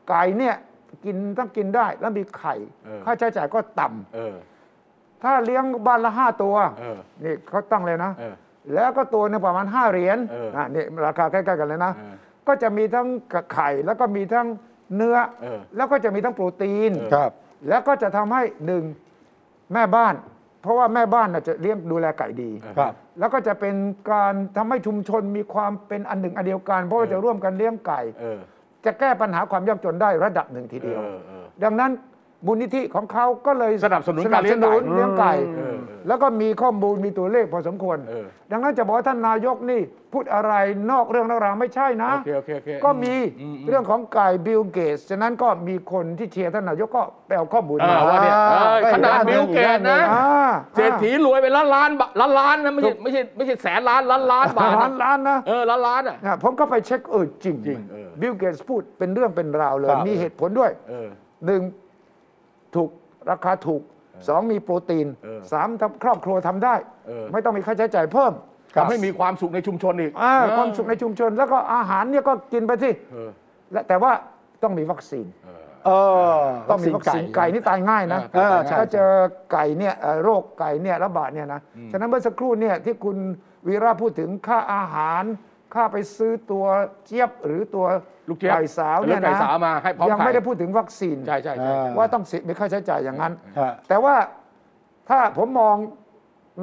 [0.09, 0.57] ไก่เนี่ย
[1.05, 4.35] กินต้องกินได้แล้วมีไข่ เออ ค่าใช้จ่ายก็ต่ำเออ
[5.23, 8.35] ถ้าเลี้ยงบ้านละห้าตัว เออ นี่เขาตั้งเลยนะ เออ
[8.75, 12.15] แล้วก็ตัวหนึงประมาณ5เหรียญเอออะนี่ราคาใกล้ๆกันเลยนะ เออ
[12.47, 13.07] ก็จะมีทั้ง
[13.55, 14.47] ไข่แล้วก็มีทั้ง
[14.97, 17.31] เนื้อ เออแล้วก็จะมีทั้งโปรตีนเออครับ
[17.69, 18.85] แล้วก็จะทำให้หนึ่ง
[19.73, 20.15] แม่บ้าน
[20.63, 23.75] เพราะว่าแม่บ้านน่ะจะเลี้ยงดูแลไก่ดี ครับ แล้วก็จะเป็น
[24.13, 28.41] การทำให้ชุมชนมีความเป็นอันหนึ่งอันเดียวกัน เพราะว่าจะร่วมกันเลี้ยงไก่ เออ
[28.85, 31.91] จะแก้ปัญหาความยากจนได้ระดับหนึ่งทีเดียว เออเออ ดังนั้น
[32.47, 35.77] มูลนิธิของเขาก็เลยสนับสนุนการเลี้ยงไก่สนับสนุนเลี้ยงไก่เออเออ
[36.09, 39.81] แล้วก็มีข้อมูลมีตัวเลขพอสมควรเออดังนั้นจะบอกว่าท่านนายกนี่
[40.13, 40.53] พูดอะไร
[40.91, 61.09] นอกเรื่องนอกราวไม่ใช่นะโอเคโอเคโอเคก็มีอืมอืมเรื่องของไก่บิลเกตฉะนั้นก็มีคนที่เชียร์ท่านนายกก็ไปเอาข้อมูลเอมาอว่าเนี่ยเออก็ขนาดอีกด้านหนึ่บิงลเกตนะอีกด้านหนึ่งอ่าเศรษฐีรวยไปล้านล้านบาทล้านล้านนะไม่ใช่ไม่ใช่ไม่ใช่แสนล้านล้านล้านบาทล้านนะล้านนะเออล้านล้านอะนะผมก็ไปเช็คเออจริงจริงเออบิลเกตพูดเป็นเรื่องเป็นราวเลยครับมีเหตุผลด้วยเออ
[61.47, 61.61] หนึ่ง
[62.75, 62.91] ถูก
[63.31, 63.83] ราคาถูก
[64.29, 66.75] สองมีโปรตีนเออสามทำครอบครัวทำได้
[67.07, 68.33] เออ ไม่ต้องมีค่าใช้จ่ายเพิ่ม
[68.77, 73.31] ทำให้มีความสุขในชุมชนอีกอ่าเออความสุขในชุมชน แล้วก็อาหารเนี่ยก็กินไปสิเออ
[73.73, 74.13] และแต่ว่า
[74.63, 75.27] ต้องมีวัคซีน
[75.87, 75.91] เอ
[76.39, 79.11] อต้องมีวัคซีนไก่ นี่ตายง่ายนะเออใช่ ถ้าเจอ
[79.53, 81.61] ไก่เนี่ยเอ่อโรคไก่เนี่ยระบาดเนี่ยนะ
[81.93, 83.17] ฉะนั้นเมื่อสักครู่เนี่ยที่คุณ
[83.69, 85.23] วีระพูดถึงค่าอาหาร
[85.75, 86.65] ค่าไปซื้อตัว
[87.07, 87.87] เจี๊ยบหรือตัว
[88.29, 94.15] ลูกเจี๊ยบไก่สาวเนี่ยหรือไก่นะสาวมาให้พร้อมยังไข่ไม่ได้พูดถึงวัคซีน ใช่ใช่ใช่อ่าว่าต้องเสียมีค่าใช้จ่ายอย่างนั้น ฮะ แต่ว่า
[95.09, 95.77] ถ้าผมมอง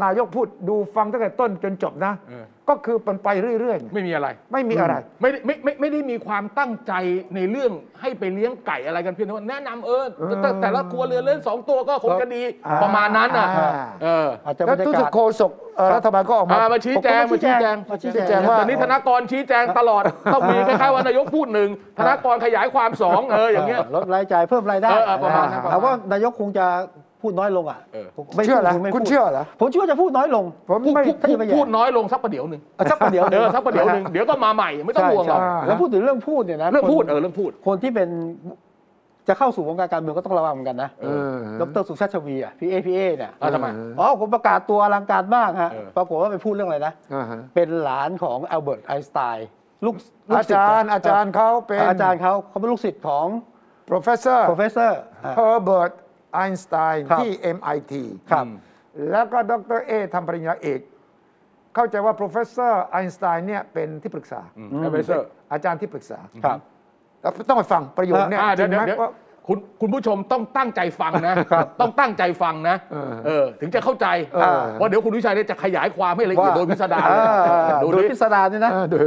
[0.04, 3.30] นายกพูดดูฟังตั้งแต่ต้นจนจบนะ เออ ก็คือมันไป
[3.60, 6.94] เรื่อยไม่มีอะไรๆไม่มีอะไร ไม่ได้ไม่ไม่ไม่ได้มีความตั้งใจ
[7.36, 10.04] ในเรื่องให้ไปเลี้ยงไก่อะไรกันเพียงแต่ว่าแนะนำเออ
[10.42, 13.72] แต่แต่ละครัวเรือนเล่นสองตัวก็คงจะดีอ่าประมาณนั้นอะอ่า
[14.04, 20.04] เอออาจจะบแล้รวรยาทุกกาศโฆษกเอ่อรัฐบาลก็ออกมาอ่ามาชี้แจงผมก็มาชี้แจงมาชี้ชี้แจแจงงว่าตอนนี้ธนากรชี้แจงตลอด
[20.34, 26.68] ต้องมีคล้ายๆว่านายกพูดหนึ่งธนากรขยายความสองเอออย่างเงี้ย ลดรายจ่ายเพิ่มรายได้เออเออประมาณนั้นประมาณนั้น แต่ว่านายกคงจะ
[27.22, 38.10] พูดน้อยลงอะเออไม่เชื่อเหรอพูดไม่คุณพูดเชื่อเหรอผมเชื่อว่าจะพูดน้อยลงผมพูดไม่ พูดถ้าจะไปแย่พูดน้อยลงสักประเดี๋ยวหนึ่งเอาสักประเดี๋ยวหเอนึ่งอสักประเดี๋ยวหนึ่งเดี๋ยวก็มาใหม่ไม่ต้องใช่ห่วงหรอกใช่ แล้วพูดถึงเรื่องพูดเนี่ยนะเรื่องพูดคนเออเรื่องพูด คนที่เป็น
[39.28, 43.68] จะเข้าสู่วงการการเมืองก็ต้องระวังเหมือนกันนะเออ ดรสุชาติชวีอะพี่เอพี่เอเนี่ยอะทำไม
[44.00, 49.48] อ๋อผมประกาศตัวอลังการมากฮะเออ ปรากฏว่าไปพูดเรื่องอะไรนะ อ่าฮะเป็นหลานของอัลเบิร์ตไอน์สไตน์
[49.86, 49.96] ลูก
[50.30, 53.26] ลูกอาศิษจารย์อาจารย์เขาเป็นอาจารย์เขาเขาเป็นลูกศิษย์ของ
[53.90, 54.92] professor professor
[55.26, 55.92] อะ Herbert
[56.44, 57.94] Einstein ครับที่ MIT
[58.32, 58.46] ครับ
[59.12, 60.80] แล้วก็ดรเอทำปริญญาเอก
[61.76, 66.60] เข้าใจว่า professor Einstein เนี่ยเป็นที่ปรึกษาอืมแอดไวเซอร์อาจารย์ที่ปรึกษาครับ
[67.22, 69.12] แล้วต้องไปฟังประโยคเนี่ยอ่าจเดี๋ริยวงเดี๋ยวไหมเดี๋ยวว่า
[69.48, 71.34] คุณคุณผู้ชมต้องตั้งใจฟังนะ
[71.82, 78.98] ต้องตั้งใจฟังนะเออเออถึงจะเข้าใจเออ ว่าเดี๋ยวคุณวิชัยเนี่ยจะขยายความให้ละเอียดว่า โดยพิสดารอ่าดูโดยดิพิสดารนี่นะเออดู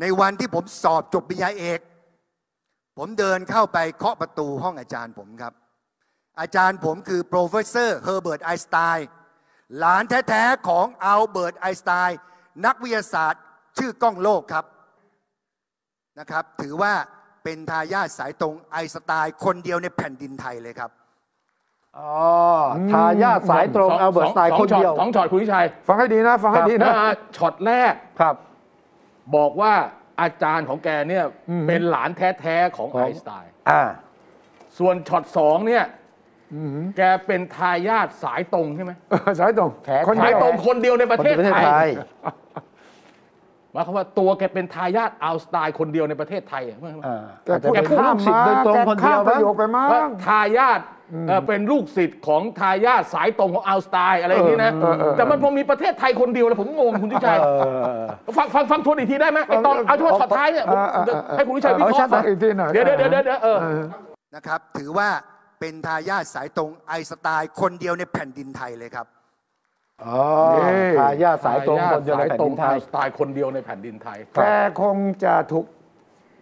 [0.00, 1.80] ในวันที่ผมสอบจบปริญญาเอก
[2.98, 5.52] ผมเดินเข้าไปเคาะประตูห้องอาจารย์ผมครับ
[6.40, 9.00] อาจารย์ผมคือ professor Herbert Einstein
[9.78, 12.18] หลานแท้ๆของอัลเบิร์ตไอน์สไตน์
[12.66, 13.42] นักวิทยาศาสตร์
[13.78, 14.64] ชื่อก้องโลกครับ
[16.18, 16.92] นะครับ ถือว่า
[17.44, 20.90] เป็นทายาทสายตรงไอน์สไตน์คนเดียวในแผ่นดินไทยเลยครับ
[21.98, 22.14] อ๋อ
[22.92, 28.34] ทายาทสายตรงสอัลเบิร์ตสไตน์สคองนช็อตเดียวสองช็อตคุณวิชัย ฟังให้ดีนะ ฟังให้ดีนะอ่าช็อตแรกครับ
[29.36, 29.72] บอกว่า
[30.20, 33.82] อาจารย์ของแกเนี่ยอืมเป็นหลานแท้ ๆ ของของไอน์สไตน์อ่า
[34.78, 36.03] ส่วนช็อตสองเนี่ยอืม
[36.96, 38.92] แกเป็นทายาทสายตรงใช่ไหม
[39.40, 41.88] สายตรงแท้คนสาเดียยวตรงคนเดียวในประเทศประเทศไทยไทย
[43.72, 50.80] หมายความว่าตัวแกเป็นทายาทอัลสไตน์คนเดียวในประเทศไทยอะอ่าแกอาจจะพูดเป็นข้าลูมกศิษย์มาโดยตรงแกคนเดีข้ายวมประโยคไปมั้ว่าง ทายาท
[51.28, 63.82] เอ่อเป็นลูกศิษย์ของทายาทสายตรงของอัลสไตน์อะไรอย่างนี้นะ เออเออเออ แต่มันพอมีประเทศไทยคนเดียวเลยผมงงคุณทิชัย เออ ฟังฟังฟังทวนอีกทีได้ไหมไอตอนเอาเฉพาะช็อตท้ายเนี่ยผมเออเออเออให้คุณทิชัยวิเอาเคชัราะดห์ฟังอีกทีหน่อย เดี๋ยวเดี๋ยวเดี๋ยวเดี๋ยวเออเออ
[64.34, 65.08] นะครับถือว่า
[65.58, 69.06] เป็นทายาทสายตรงไอน์สไตน์คนเดียวในแผ่นดินไทยเลยครับ
[70.04, 70.18] อ๋อ
[71.00, 74.44] ทายาทสายตรงคนเดียวในแผ่นดินไทยสไตล์คนเดียวในแผ่นดินไทย แก
[74.80, 75.64] คงจะถูก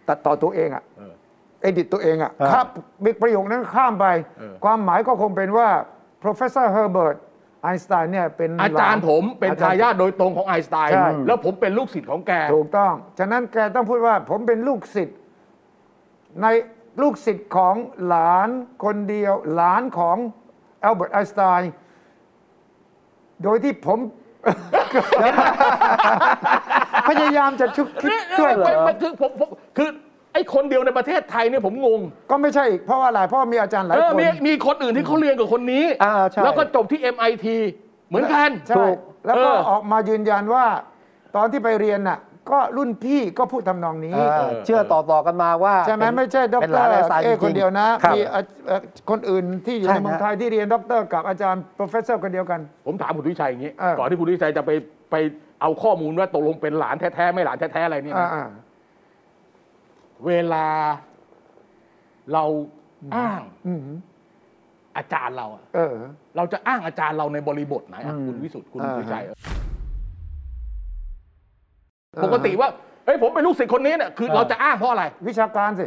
[0.07, 1.13] ตัดต่อตัวเองอะเออ
[1.61, 2.67] เอดิตตัวเองอะอ่าครับ
[3.03, 4.05] บิ๊กประโยคนั้นข้ามไป
[4.39, 5.69] เออ ความหมายก็คงเป็นว่า
[6.23, 7.15] professor Herbert
[7.67, 15.17] Einstein เนี่ยเป็นอาจารย์ผมเป็นอจรทายาทโดยตรงของไอน์สไตน์ใช่ แล้วผมเป็นลูกศิษย์ของแก ถูกต้อง ฉะนั้นแกต้องพูดว่าผมเป็นลูกศิษย์
[16.41, 16.47] ใน
[17.01, 17.75] ลูกศิษย์ของ
[18.07, 18.49] หลาน
[18.83, 20.17] คนเดียว หลานของ
[20.83, 21.71] อัลเบิร์ตไอน์สไตน์
[23.43, 23.99] โดยที่ผม
[27.09, 29.89] พยายามจะชุกคิดเนี่ยช่วยเหรไม่อไม่คือผมผมคือ
[30.33, 32.01] ไอ้คนเดียวในประเทศไทยเนี่ยผมงง
[32.31, 37.45] ก็ไม่ใช่อีกเพราะว่าอะไรเพราะว่ามีอาจารย์หลายเออคน มีมีคนอื่นที่เขาเรียนกับคนนี้ อ่าใช่ แล้วก็จบที่ MIT
[38.09, 38.85] เหมือนกัน ใช่
[39.25, 40.65] แล้วก็เออ ออกมายืนยันว่า
[41.35, 54.71] ตอนที่ไปเรียนน่ะ ก็รุ่นพี่ก็พูดทำนองนี้อ่าเชื่อต่อๆกันมาว่าใช่ไหมเป็นไม่ใช่ดเป็นหรลานไอน์สไตน์เอจริงๆคนเดียวนะครับ มีอะเอ่อคนอื่นที่อยู่ใช่ในเมืองฮะไทยที่เรียนด็อกเตอร์กับอาจารย์ professor คนเดียวกัน ผมถามคุณวิชัยอย่างนี้ เออ ก่อนที่คุณวิชัยจะไป
[55.11, 55.15] ไป
[55.61, 58.47] เอาข้อมูลว่าตกลงเป็นหลานแท้ๆไม่หลานแท้ๆอะไรเนี่ยนะอ่า
[60.27, 60.67] เวลา
[62.33, 62.43] เรา
[63.15, 63.79] อ้างๆอืม
[64.97, 65.93] อาจารย์เราอะเออ
[66.35, 69.23] เราจะอ้างอาจารย์เราในบริบทไหนอะอืมคุณวิสุทธ์คุณอ่าวิชัย
[72.23, 72.69] ปกติว่า
[73.05, 75.85] เอ้ยผมเป็นลูกศิษย์คนนี้เนี่ยคือเราจะอ้างเพราะอะไร วิชาการสิ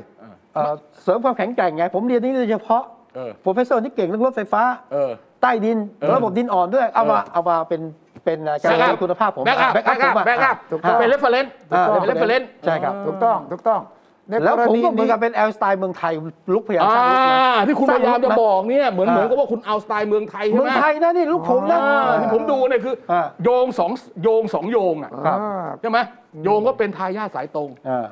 [0.55, 2.83] เอ่อเสริมความแข็งแกร่งไง ผมเรียนนี่โดยเฉพาะ
[3.15, 4.63] เออ professor ที่เก่งเรื่องรถไฟฟ้า
[4.93, 5.11] เออ
[5.43, 7.81] ใต้ดิน เออ ระบบดินอ่อนด้วย เอามาเออเอามาเป็น
[8.25, 13.81] เป็นการ backup คุณภาพผม backup backup backup ถูกต้อง เป็น reference อ่าเป็น reference ใช่ครับ ถูกต้อง ถูกต้อง
[14.29, 16.13] ในแล้วกรผมณีก็เหมือนนี้กับเป็นแอลสไตล์เมืองไทย
[16.55, 25.99] ลุกพยายามอ่า สร้างลุกนะที่คุณพยายามจะบอกเนี่ยเหมือนอ่าเหมือนกับว่าคุณเอาสไตล์เมืองไทยใช่เมืไหองมไทยนะนี่ลูกผมนะ อ่าที่ผมดูเนี่ยคืออาโยงสองโยงสองโยงอะครับ อ่าใช่ไหม
[26.45, 28.07] โยงก็เป็นทายาทสายตรง อ่า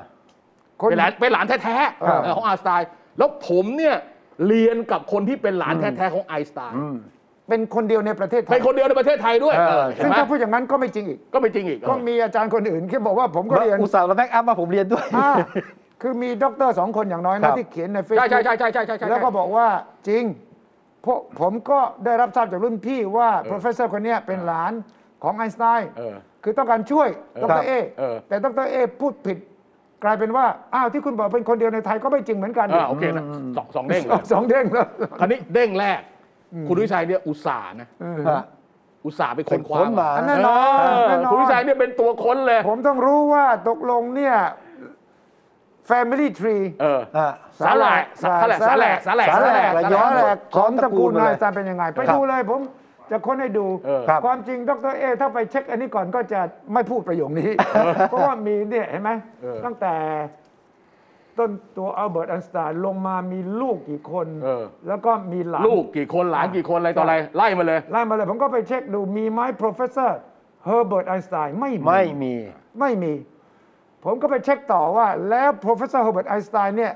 [0.81, 3.95] คน เป็นหลานเป็นหลานแท้ครับๆเออของไอน์สไตน์แล้วผมเนี่ย
[4.47, 6.97] เรียนกับคนที่เป็นหลานแท้ๆของไอน์สไตน์อืม
[7.49, 15.31] เป็นคนเดียวในประเทศไทเป็ย นคนเดียวในประเทศไทยด้วยเออ เออเห็นซึ่งไหมถ้าพูดอย่างนั้นก็ไม่จริงอีก ก็ไม่จริงอีกก็มีอาจารย์คนอื่นที่บอกว่าผมก็เรียนอุตส่าห์มาแบ็กอัพมาผมเรียนด้วย อ่า
[16.01, 19.67] คือมีด็อกเตอร์สองคนอย่างน้อยครันะบ ที่เขียนในเฟซใช่บุ๊ใช่กใช่ใช่ใช่ใช่ใช่ แล้วก็บอกว่า
[20.07, 20.23] จริง
[21.05, 24.73] พวกผมก็ได้รับทราบจากรุ่นพี่ว่าเออ professor คนเนี้ยเป็นหลาน
[25.23, 29.37] ของไอน์สไตน์เออคือต้องการช่วยเออดรเอเออ แต่ดรเอพูดผิด
[30.03, 33.23] กลายเป็นว่า อ้าวที่คุณบอกเป็นคนเดียวในไทยก็ไม่จริงเหมือนกันอ่าโอเคนะ
[33.57, 34.85] สองสองเด้งเลยสองเด้งเลย
[35.19, 35.99] คราวนี้เด้งแรก
[36.67, 37.87] คุณวิชัยเนี่ยอุตส่าห์นะ
[38.27, 38.43] อะ
[39.05, 44.35] อุตส่าห์ไปเป็ค้นนคค้ว้านมาอันเอแน่นอนอแน่นอนคุณวิชัยเนี่ยเป็นตัวค้นเลย ผมต้องรู้ว่าตกลงเนี่ย
[45.89, 47.27] family tree เอออะ
[47.59, 52.61] สาหร่ายสาหร่ายสาหร่ายสาหร่ายสาหร่ายสาหร่ายย้อนแหลกย้อนของตระกูลตระกูลนายเลยจารย์เป็นยังไง ไปครับดูเลยผม
[53.11, 56.39] จะค้นให้ดูเออครับความจริงดรเอถ้าไปเช็คอันนี้ก่อนก็จะ
[56.73, 57.49] ไม่พูดประโยคนี้
[58.09, 59.95] เพราะว่ามีเนี่ยเห็นไหมเออตั้งแต่
[61.37, 70.11] ต้นตัวอัลเบิร์ตอันสไตน์ลงมามีลูกกี่คนเออแล้วก็มีหลาน ลูกกี่คนหลานกี่คนอะไรต่ออะไร ไล่มาเลย ไล่มาเลย ผมก็ไปเช็คดูมีไหม professor
[70.67, 72.33] Herbert Einstein ไม่มี ไม่มี
[72.79, 73.13] ไม่มี
[74.05, 76.93] ผมก็ไปเช็คต่อว่าแล้ว professor Herbert Einstein เนี่ย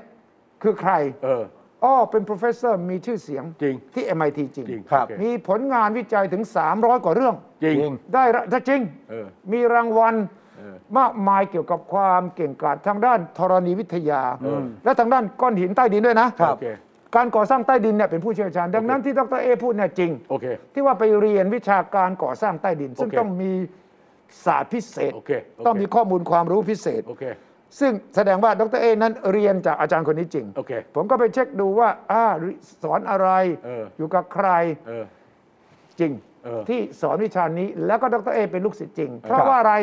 [0.62, 0.92] คือใคร
[1.24, 1.44] เออ
[1.84, 6.42] อ้อเป็น professor มีชื่อเสียงจริงที่ MIT จริง จริงครับโอเมีผลงานวิจัยถึง
[6.74, 10.14] 300 กว่าเรื่อง จริงจริง ได้ระถ้าจริง เออ มีรางวัล
[10.58, 16.66] เออ มากมายเกี่ยวกับความเก่งกาจทางด้านธรณีวิทยาเออและทางด้านก้อนหินใต้ดินด้วยนะ ครับ โอเค
[17.16, 23.52] การก่อสร้างใต้ดินเนี่ยเป็นผู้เชี่ยวชาญ ดังนั้นที่ดรเอพูดเนี่ยจริง โอเค ที่ว่าไปเรียนวิชาการก่อสร้างใต้ดิน ซึ่งโอเค ต้องมี
[24.44, 27.24] ศาสตร์พิเศษโอเคโอเคต้องมีข้อมูลความรู้พิเศษ โอเค
[27.80, 32.24] ซึ่งแสดงว่าดรเอนั้นเรียนจากอาจารย์คนนี้จริง โอเค ผมก็ไปเช็คดูว่าอ่า
[32.82, 33.28] สอนอะไร
[33.66, 34.48] เอออ ยู่กับใคร
[34.88, 35.04] เออ
[36.00, 36.12] จริง
[36.44, 39.74] เออที่สอนวิชานี้แล้วก็ดรเอเป็นลูกศิษย์จริง เพราะว่าอะไร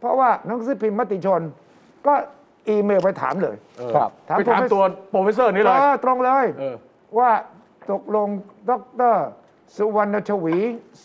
[0.00, 1.42] เพราะว่าหนังสือพิมพ์มติชน
[2.06, 2.14] ก็
[2.68, 6.74] อีเมลไปถามเลย เออครับไปถามตัว professor นี่เลยเออตรงเลยเออ
[7.18, 7.30] ว่า
[7.90, 8.28] ตกลง
[8.68, 8.70] ด
[9.12, 9.14] ร
[9.76, 10.56] สุวรรณชวี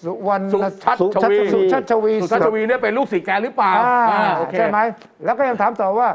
[0.04, 4.80] สุวรรณสุชัดสุชชัชวีวี สุชัชวีสุชัชวีเนี่ยเป็นลูกศิษย์แกหรือเปล่าอ่าอ่าโอเค ใช่ไหม
[5.26, 6.10] แล้วก็ยังถามต่อว่า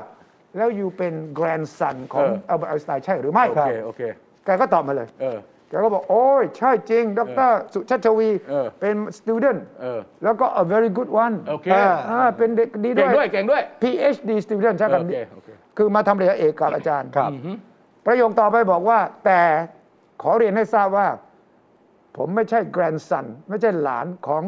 [0.56, 4.00] แล้ว you เป็น grandson ของเออ อัลเบิร์ตไอน์สไตน์ใช่หรือไม่โอเค โอเค
[4.44, 11.10] แกก็ตอบมาเลย เออ แกก็บอก โอ้ย ใช่จริง ดร สุชัชวี เออ เป็น student เออ แล้วก็ a very good
[11.24, 17.30] one โอเค อ่าอ่าเป็นเด็กดีเก่งด้ด้ววย ย เก่งด้วย PhD student ใช่โอคำนี้โอเค คือมาทำปริญญาเอกกับอาจารย์ ครับ
[18.06, 19.40] ประโยคต่อไปบอกว่า แต่
[20.22, 21.06] ขอเรียนให้ทราบว่า
[22.16, 24.42] ผมไม่ใช่ grandson ไม่ใช่หลานของ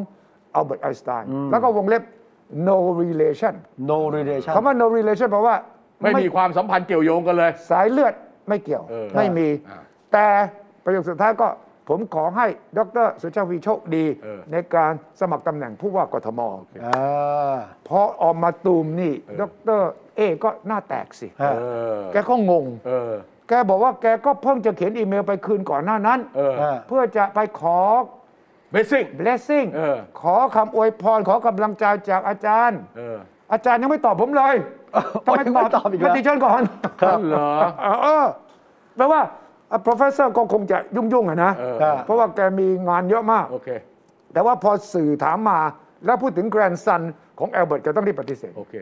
[0.54, 2.02] อัลเบิร์ตไอน์สไตน์แล้วก็วงเล็บ
[2.68, 3.54] no relation
[3.90, 5.56] no relation คำว่า no relation แปลว่า
[6.02, 8.14] ไม่มีความสัมพันธ์เกี่ยวโยงกันเลย สายเลือด
[8.48, 9.80] ไม่เกี่ยวเออไม่มีอ่า
[10.12, 10.26] แต่
[10.84, 11.48] ประโยคสุดท้ายก็
[11.88, 12.46] ผมขอให้
[12.78, 16.40] ดรสุชาวีโชคดีเออในการสมัครตำแหน่งผู้ว่ากทม
[16.84, 19.42] อ่าพอออกมาตูมนี่ ด
[19.78, 19.82] ร
[20.16, 21.56] เอก็หน้าแตกสิฮะเอ
[21.98, 23.12] อแกก็งงเออ
[23.48, 27.78] แกบอกว่าแกก็เพิ่งจะเขียนอีเมลไปคืนก่อนหน้านั้น เอออ่าเพื่อจะไปขอ
[28.70, 33.18] เบสซิ่ง blessing เออ ขอคำอวยพรขอกำลังใจจากอาจารย์ เออ
[33.52, 34.54] อาจารย์ยังไม่ตอบผมเลย
[35.26, 36.62] ทำไมยังไม่ตอบอีกเหรอมติชนก่อน
[37.28, 37.50] เหรอ
[38.02, 38.24] เออ
[38.96, 39.20] แปลว่า
[39.72, 43.68] อะ professor ก็คงจะยุ่งๆอะนะ เอออ่าเพราะว่าแกมีงานเยอะมาก โอเค
[44.32, 45.58] แต่ว่าพอสื่อถามมา
[46.04, 47.02] แล้วพูดถึง grandson
[47.38, 48.74] ของแอลเบิร์ตก็ต้องรีบปฏิเสธโอเค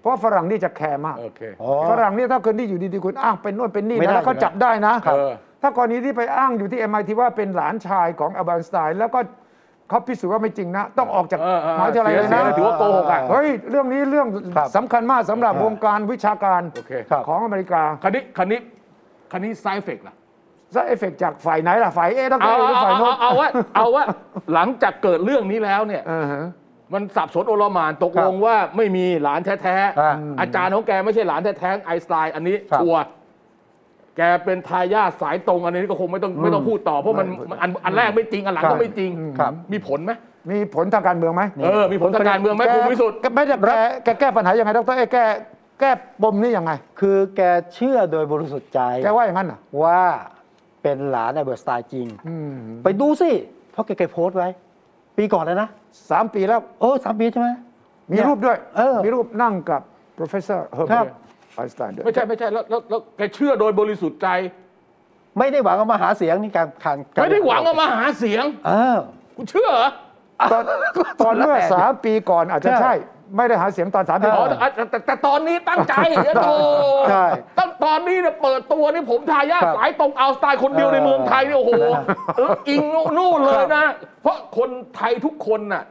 [0.00, 5.32] เพราะฝรั่งนี่จะแคร์มาก โอเคอ๋อฝรั่งนี่ถ้าคนที่อยู่ดีๆคุณอ้างเป็นนู่นเป็นนี่ไม่ได้นะแล้วเขาอยู่แล้วจับได้นะ ครับเออ
[5.62, 9.20] ถ้ากรณีที่ไปอ้างอยู่ที่ MIT ว่าเป็นหลานชายของอัลเบิร์ตไอน์สไตน์แล้วก็
[9.88, 18.60] เขาพิสูจน์ว่าไม่จริงนะ ต้องออกจากเออเออมหาวิทยาลัยเลยเสีนะยถือว่าโกหกอะ เฮ้ยเรื่องนี้เรื่องครับสำคัญมากสำหรับครับวงการวิชาการโอเค ครับ ของอเมริกาคันนี้คันนี้
[19.32, 20.14] คันนี้ไซเฟกล่ะ
[20.74, 24.04] ซะเอฟเฟกจากฝ่ายไหนล่ะฝ่ายเอต้องเอาหรือเอาฝ่ายโน้เอานเอาว่าเอาว่า
[24.54, 26.44] หลังจากเกิดเรื่องนี้แล้วเนี่ย อ่าฮะ
[26.94, 33.02] มันสับสนโอลหมานตกลงว่าไม่มีหลานแท้อ่าๆอาจารย์ของแกไม่ใช่หลานแท้ๆไอน์สไตน์อันนี้ครับชัวร์
[34.16, 40.12] แกเป็นทายาทสายตรงอันนี้ก็คงไม่ต้องไม่ต้องพูดต่อเพราะมันไม่มันอันอันแรกไม่จริงอันหลังครัก็บไม่จริงครับมีผลไหม
[40.50, 43.70] มีผลทางการเมืองไหมเออมีผลทางการเมืองไหมคุณวิสุทธิ์แกไม่ได้แก
[44.04, 45.24] แกแก้ปัญหายังไงดรเอแก้
[45.80, 45.90] แก้
[46.22, 47.40] ปมนี่ยังไง คือแก
[47.74, 50.00] เชื่อโดยบริสุทธิ์ใจแกว่าอย่างนั้นเหรอว่า
[50.82, 53.30] เป็นหลานในเบิร์ตสไตล์จริงอืมไปดูสิ
[53.72, 54.48] เพราะแกเคยโพสต์ไว้
[55.18, 55.68] ปีก่อนแล้วนะ
[56.10, 57.48] สามปีแล้วโอ้สามปีใช่ไหม
[58.12, 59.82] มีรูปด้วย เออ มีรูปนั่งกับ
[60.18, 61.06] professor ครั Herbert
[61.56, 64.28] บ Einstein ด้วย ไม่ใช่ไม่ใช่แล้วแล้วแล้วแกเชื่อโดยบริสุทธิ์ใจ
[65.38, 68.96] ไม่ได้หวังเอามาหาเสียงนี่การการการไม่ได้หวังเอามาหาเสียง เออ
[69.36, 69.88] คุณเชื่อเหรอ
[70.52, 70.62] ตอน
[71.20, 72.94] ตอนเมื่อสามปีก่อนอาจจะใช่ ใช่
[73.36, 76.50] ไม่ได้หาเสียงตอนสามปีอ๋ก่ออนแต่แต่แต่แต่ตอนนี้ตั้งใจเดี๋ยวโต
[77.10, 77.24] ใช่
[77.58, 81.72] ตั้งตอนนี้เนี่ยเปิดตัวนี่ผมทายาทครับสายตรงเอาสไตล์คนเดียวเออในเมืองไทยเนี่ยโอ้โห
[82.36, 82.82] เอออิง
[83.16, 83.84] นู่นเลยนะ
[84.22, 85.82] เพราะคนไทยทุกคนน่ะ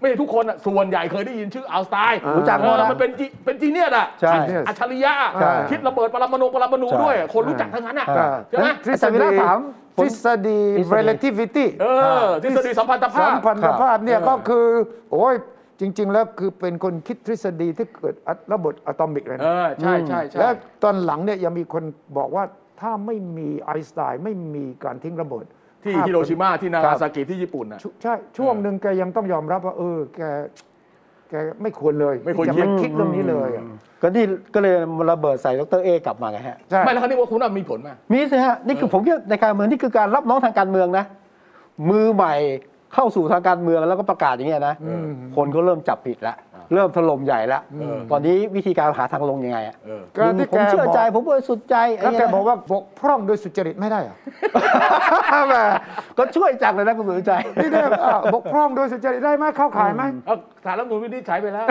[0.00, 4.32] ไม่ใช่ทุกคนน่ะส่วนใหญ่เคยได้ยินชื่อเอาสไตล์รู้จักหมดเออนะมันเป็นจีเป็นจีเนียสอะใช่
[4.68, 9.60] อัจฉริยะใช่คิดระเบิดปรมาณูปรมาณูใช่ด้วย คนรู้จักทั้งนั้นอะใช่ใช่ไหมทฤษแต่เวฎีลาถาม
[9.98, 11.86] ทฤษฎีทฤษฎี relativity เอ
[12.22, 14.66] อทฤษฎีสัมพันธภาพสัมพันธภาพเนี่ยครับก็คือ
[15.12, 15.34] โอ้ย
[15.80, 18.14] จริง ๆ แล้วคือเป็นคนคิดทฤษฎีที่เกิด
[18.52, 20.48] ระเบิด atomic เลยเอนะอใช่ใช่ใช่และ
[20.82, 21.84] ตอนหลังเนี่ยยังมีคน
[22.18, 22.44] บอกว่า
[22.80, 25.44] ถ้าไม่มีไอน์สไตน์ไม่มีการทิ้งระเบิด
[25.84, 30.20] ที่ภาพฮิโรชิมาที่นางาซากิที่ญี่ปุ่นน่ะชุใช่ช่วงหนึ่งแกยังต้องยอมรับว่า เออ แก
[31.30, 33.64] แกไม่ควรเลยไม่ควรจะคิดไม่คิดเรื่องนี้เลยอะ
[34.02, 34.74] ก็นี่ก็เลย
[35.10, 41.04] ระเบิดใส่ดรเอกลับมาไงฮะ ใช่ ไม่แล้วคราวนี้ว่าคุณว่ามีผลไหม มีสิฮะ นี่คือผมคิดว่าในการเมืองนี่คือการรับน้องทางการเมืองนะ
[41.90, 42.34] มือใหม่
[42.96, 44.74] เข้าสู่ทางการเมืองแล้วก็ประกาศอย่างเงี้ยนะ
[45.36, 46.36] คนก็เริ่มจับผิดแล้ว
[46.74, 54.16] เริ่มถล่มใหญ่แล้วเออตอนนี้วิธีการหาทางลงยังไงอะเออการที่ผมแกเชื่อใจบอกผมบริสุทธิ์ใจแล้วแกบอกว่าบกพร่องโดยสุจริตไม่ได้เหรอ
[55.48, 55.54] แหม
[56.18, 57.32] ก็ช่วยจังเลยนะคุณสุรใจ
[57.62, 61.66] นี่เนี่ยอะบกพร่องโดยสุจริตได้ไหมเข้าข่ายไหมเอาสารรัฐธรรมนูญวินิจฉัยไปแล้ว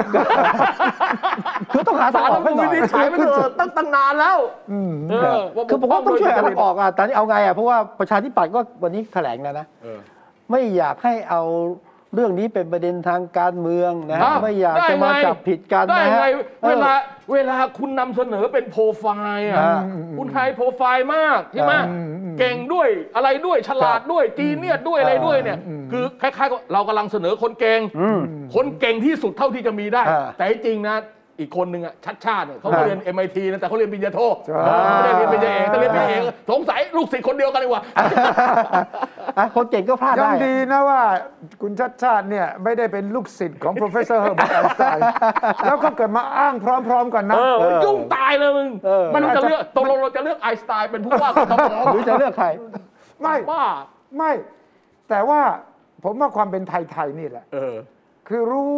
[1.71, 4.37] คือต้องหาทาสางรอรัอฐกธรรมให้นูญหน่อยวินิจฉัยไปเถอะตั้งตั้งนานแล้ว
[5.09, 9.99] เออว่าคือผมว่าต้องช่วยหาทางอออกอะแต่นี่เอาไงอะเพราะว่าประชาธิปัตย์ก็วันนี้แถลงแล้วนะเออ
[10.51, 11.43] ไม่อยากให้เอา
[12.13, 16.91] เรื่องนี้เป็นประเด็นทางการเมืองนะอ้าวไม่อยากได้จะมาไงจับผิดกันได้นะฮะไงออเวลา
[17.33, 19.05] เวลาคุณนำเสนอเป็นโปรไฟ
[19.37, 19.81] ล์อะอ่า
[20.17, 21.97] คุณไฮโปรไฟล์มากใช่ไหมอื
[22.39, 25.57] เก่งด้วยอะไรด้วยฉลาดด้วยจีเนียสด้วยอะไรด้วยเนี่ย
[25.91, 28.19] คือคล้ายๆกับเรากำลังเสนอคนเก่งอืม
[28.55, 30.97] คนเก่งที่สุดเท่าที่จะมีได้อ่าแต่จริงนะ
[31.39, 34.59] อีกคนหนึ่งอะชัดชาติเนี่ยเขาอ่าเรียน MIT นะแต่เขาเรียนปริญญาโทใช่
[34.95, 36.21] ไม่ได้เรียนปริญญาเอกแต่เรียนปริญญาเอก
[36.51, 37.81] สงสัยลูกศิษย์คนเดียวกันเลยว่ะ
[39.37, 41.01] อะคนเก่งก็พลาดยัได้งดีนะว่า
[41.61, 44.99] คุณชัดชาติเนี่ยไม่ได้เป็นลูกศิษย์ของ professor Herbert Einstein
[45.65, 52.47] แล้วก็เกิดมาอ้างพร้อม ๆ กันนะเออมันยุ่งตายเลยมึงเออมันจะเลือกตกลงเราจะเลือกไอน์สไตน์เป็นผู้ว่ากทมหรือจะเลือกใคร
[53.21, 53.65] ไม่บ้า
[54.17, 54.31] ไม่
[55.09, 55.41] แต่ว่า
[56.03, 57.75] ผมว่าความเป็นไทย ๆ นี่แหละเออ
[58.29, 58.73] คือรู้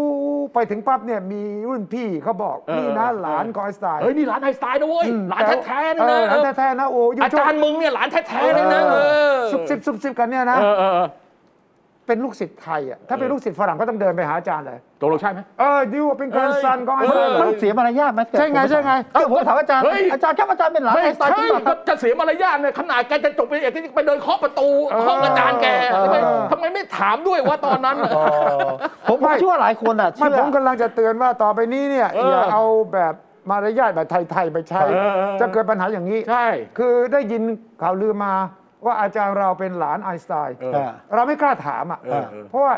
[0.54, 8.98] ไปถึงปั๊บเนี่ยมีรุ่นพี่เขาบอกเออนี่นะเออ หลานของไอน์สไตน์เฮ้ยนี่หลานไอน์สไตน์นะเว้ยอืมหลานแท้ๆนะเออนะหลานแท้ๆนะโอ้ยุอาจารย์มึงเนี่ยหลานแท้ๆเลยนะเอ
[9.36, 11.08] อซุบซิบซุบซิบกันเนี่ยนะ เออเออเออ
[12.08, 26.18] เป็นลูกศิษย์ไทยอะถ้าเป็นลูกศิษย์ฝรั่งก็ต้องเดินไปหาอาจารย์เลย ตกลงใช่ไหม เออดิวว่าเป็นการซันของไอน์สไตน์เออมันเสียมารยาทไหมใช่ไงใช่ไงเออผมถามอาจารย์ เฮ้ย อาจารย์ครับอาจารย์เป็นหลานไม่ไอน์สไตน์จใช่ริงเหรอคก็รับจะเสียมารยาทเนี่ยขนาดแกจะจบปริญญาเอกที่ไปเดินเคาะประตูเออห้องอาจารย์แกเออ ทำไม
[26.52, 28.24] ทำไมไม่ถามด้วยว่าตอนนั้นอ๋อ
[29.08, 33.14] ผมผมเชื่อว่าหลายคนอะไม่เชื่อ ผมกำลังจะเตือนว่าต่อไปนี้เนี่ยเอออย่าเอาแบบ
[33.50, 37.42] มารยาทแบบไทยๆไปใช้เออเออเออ จะเกิดปัญหาอย่างนี้ ใช่ คือได้ยิน
[37.82, 38.34] ข่าวลือมา
[38.86, 42.74] ว่าอาจารย์เราเป็นหลานไอน์สไตน์เอออ่าเราไม่กล้าถามอะเออเออ เพราะว่า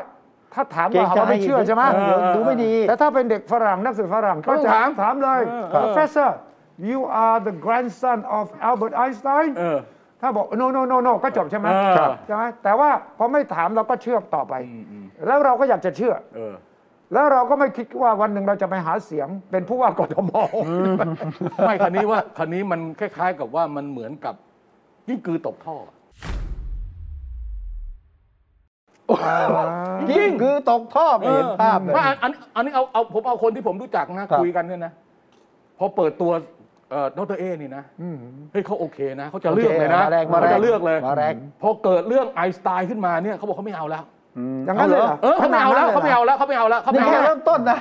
[0.53, 6.29] ถ้าถามเกรงเราใจเราไม่เชื่อใช่ไหมเดี๋ยวดูไม่ดี แต่ถ้าเป็นเด็กฝรั่งนักศึกษาฝรั่งก็จะถามถามเลยเออ professor
[6.89, 9.79] you are the grandson of Albert Einstein เออ
[10.21, 16.53] ถ้าบอก no no no no ก็จบใช่ไหมเออครับใช่ไหมแต่ว่าพอไม่ถามเราก็เชื่อต่อไปอืมอืมแล้วเราก็อยากจะเชื่อเออ
[17.13, 20.31] แล้วเราก็ไม่คิดว่าวันหนึ่งเราจะไปหาเสียงเป็นผู้ว่ากทม
[21.65, 24.35] ไม่คันนี้ว่าคันนี้มันคล้ายๆกับว่ามันเหมือนกับ
[25.09, 25.77] ยิ่งกือตกท่อ
[30.09, 34.91] จริงคือตกท่อไม่เห็นภาพเลยไม่อันอันอันนี้เอาเอาผมเอาคนที่ผมรู้จักนะครับคุยกันเนี่ยนะ
[35.79, 36.31] พอเปิดตัว
[36.91, 37.83] เอ่อดรเอนี่นะ
[38.51, 44.03] เฮ้ยเขาโอเคนะเขาจะเลือกเลยนะมาแรงมาเขาแรงจะเลือกเลยมาแรงพอเกิดเรื่องไอน์สไตน์ขึ้นมาเนี่ยเขาบอกเขาไม่เอาแล้ว
[44.65, 47.79] อย่างนั้นเลยเหรอเออเขาไม่เอาแล้วเขาไม่เอาแล้วเขาไม่เอาแล้วเขานี่ไม่เอาแค่แล้วเริ่มต้นนะ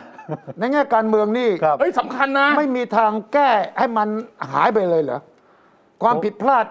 [0.58, 4.08] ในแง่การเมืองนี่ครับเฮ้ยสำคัญนะ ไม่มีทางแก้ให้มัน
[4.50, 5.20] หายไปเลยเหรอ
[6.02, 6.64] ความผิดพลาด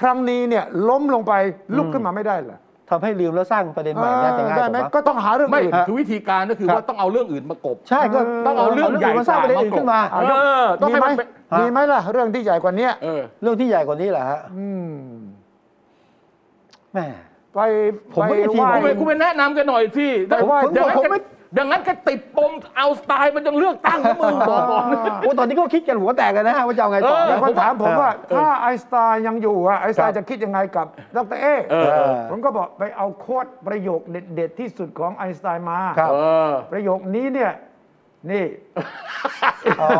[0.00, 1.32] ครั้งนี้เนี่ยล้มลงไป
[1.76, 2.58] ลุกขึ้นมาไม่ได้เหรอ
[2.92, 11.28] ทำให้ลืมแล้วสร้างประเด็นใหม่น่าจะง่ายได้กไหมว่าก็ต้องหาเรื่องไม่อื่นคือวิธีการก็คือครับว่าต้องเอาเรื่องอื่นมากลบ ใช่ก็ต้องเอาเรื่องใหญ่มาสร้างประเด็นอื่นขึ้นมาเออต้องมีให้ไหมมันเป็น
[11.58, 14.92] มีไหมล่ะ เรื่องที่ใหญ่กว่านี้เออเรื่องที่ใหญ่กว่านี้แหละฮะอืม
[16.92, 17.06] แหม่
[17.54, 17.58] ไป
[18.14, 21.20] ผมไม่ได้ปทีมไหว้คุณไปคุณไปแนะนำกันหน่อยสิไม่ว่าผมเดี๋ยวผมไม่
[21.58, 24.84] ดังนั้นแกติดปมไอน์สไตน์มันยังเลือกตั้งนะมึงบอกก่อน
[25.20, 30.86] โอ้ตอนนี้ก็คิดกันหัวแตกกันนะฮะว่าจะเอาไงต่อ เออ แต่คนถามผมว่าเออถ้าไอน์สไตน์ยังอยู่อะไอน์สไตครัน์บจะคิดยังไงกับ
[31.16, 36.16] ดร.เอ้เออเออผมก็บอกไปเอา quote ประโยคเด็ด ๆ ที่สุดของไอน์สไตน์มา ครับ เอ
[36.48, 37.52] อ ประโยคนี้เนี่ย
[38.30, 38.46] นี่
[39.82, 39.90] อ๋อ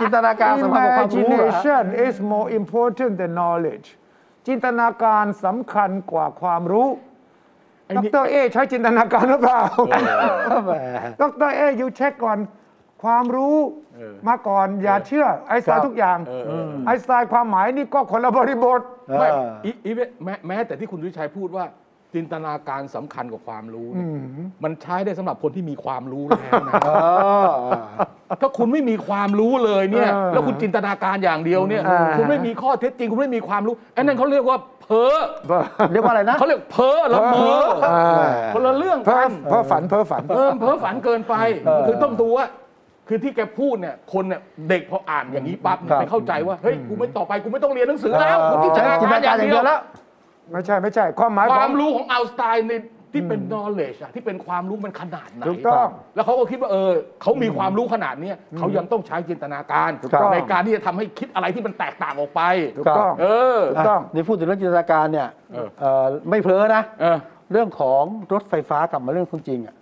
[0.00, 3.88] จินตนาการสำคัญกว่าความรู้เหรอฮะ imagination is more important than knowledge
[4.46, 6.88] จินตนาการสำคัญกว่าความรู้
[7.92, 9.62] ไอ้นี่ดร.เอ้ใช้จินตนาการหรือเปล่า
[10.64, 10.70] แหม
[11.20, 12.38] ดร.เอ้อยู่เช็คก่อน
[13.02, 13.56] ความรู้
[14.28, 18.80] มาก่อนอย่าเชื่อไอน์สไตครับทุกอย่างเออเออไอน์สไตน์ความหมายนี่ก็คนละบริบท
[19.18, 21.64] ไม่เอออี even แม้แม้แต่ที่คุณวิชัยพูดว่า
[22.14, 24.08] จินตนาการสำคัญกว่าความรู้เนี่ย
[24.64, 26.90] มันใช้ได้สำหรับคนที่มีความรู้แล้วนะเอ
[27.46, 27.48] อ
[28.40, 35.16] ถ้าคุณไม่มีความรู้เลยเนี่ย เออแล้วคุณจินตนาการอย่างเดียวเนี่ย เออ คุณไม่มีข้อเท็จจริง คุณไม่มีความรู้ไอ้นั่นเขาเรียกว่าเพ้อ
[35.92, 37.88] เรียกว่าอะไรนะเขาเรียกเพ้อละเมอเอ
[38.20, 38.22] อ
[38.54, 41.34] คนละเรื่องเพ้กัอนเพ้อฝันเพ้อฝัน เออเพ้อฝันเกินไป
[41.66, 42.46] เออคือต้องดูว่า
[43.08, 49.80] คือที่แกพูดเนี่ยคนเนี่ยเด็กพออ่านอย่างนี้ปั๊บเนี่ยครับ ไปเข้าใจว่าเฮ้ยกูไม่ต่อไปกูไม่ต้องเรียนหนังสือแล้วกูจินตนาจินตการนาการอย่างเดียวแล้ว
[50.52, 52.72] ไม่ใช่ไม่ใช่ความหมายคขอวาง มรู้ของอัลสไตน์ใน
[53.12, 56.90] ที่เป็น knowledge อะที่เป็นความรู้มันขนาดไหน ถูกต้อง แล้วเขาก็คิดว่าเออ
[57.22, 62.42] เขามีความรู้ขนาดเนี้ยเขายังต้องใช้จินตนาการ ถูกต้อง ในการที่จะทำให้คิดอะไรที่มันแตกต่างออกไป
[62.78, 67.18] ถูกต้องเออ ถูกต้องะนี่พูดถึงเรื่องจินตนาการเนี่ยเออ เอ่อไม่เพ้อนะ เออ
[67.52, 69.74] เรื่องของรถไฟฟ้ากลับมาเรื่องคุณจริงอะ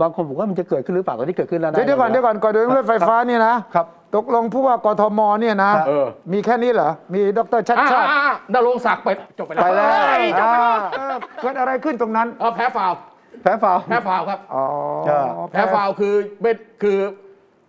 [0.00, 3.86] บางคนบอกว่ามันจะเกิดขึ้นหรือเปล่าตอนนี้เกิดขึ้นแล้วนะ เดี๋ยวเดี๋ยวก่อนเดี๋ยวก่อนก่อนเรื่องรถไฟฟ้าเนี่ยนะครับ
[4.16, 12.96] ตกลงผู้ว่ากทมเนี่ยนะ เออ มีแค่นี้เหรอ มีดรชัดอ่าชาติอ่าอ่านรงค์ศักดิ์ไปจบไปแล้วไปแล้วเฮ้ยจบไปแล้วอ่าเออเกิดอะไรขึ้นตรงนั้น เออแพ้ฟาวล์
[13.42, 14.64] แพ้ฟาวล์ แพ้ฟาวล์ครับ อ๋อ
[15.06, 16.52] เออแพ้ฟาวล์คือไม่
[16.82, 16.98] คือ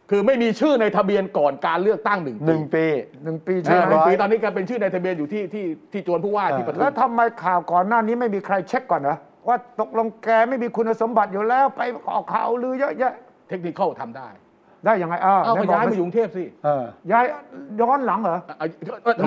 [0.10, 2.86] คือไม่มีชื่อในทะเบียนก่อนการเลือกตั้งหนึ่งหนึ่งปี
[3.24, 13.14] หนึ่งปีเอใช่อไหหมนึ่งปีตอนนี้ก็เป็นชื่อในทะเบียนอยู่ที่ที่ที่จวนผู้ว่าที่ปทุแล้วมทำไมข่าวก่อนหน้านี้ไม่มีใครเช็คก่อนเหรอว่าตกลงแกไม่มีคุณสมบัติอยู่แล้วไปออกข่าวลือเยอะแยะ
[13.50, 14.28] เทคนิคทำได้
[14.86, 17.26] ได้ยังไงอ้าวเอาไหนไปบอกย้ายไม่มาอยู่กรุงเทพสิเออย้าย
[17.82, 18.66] ย้อนหลังเหรออะ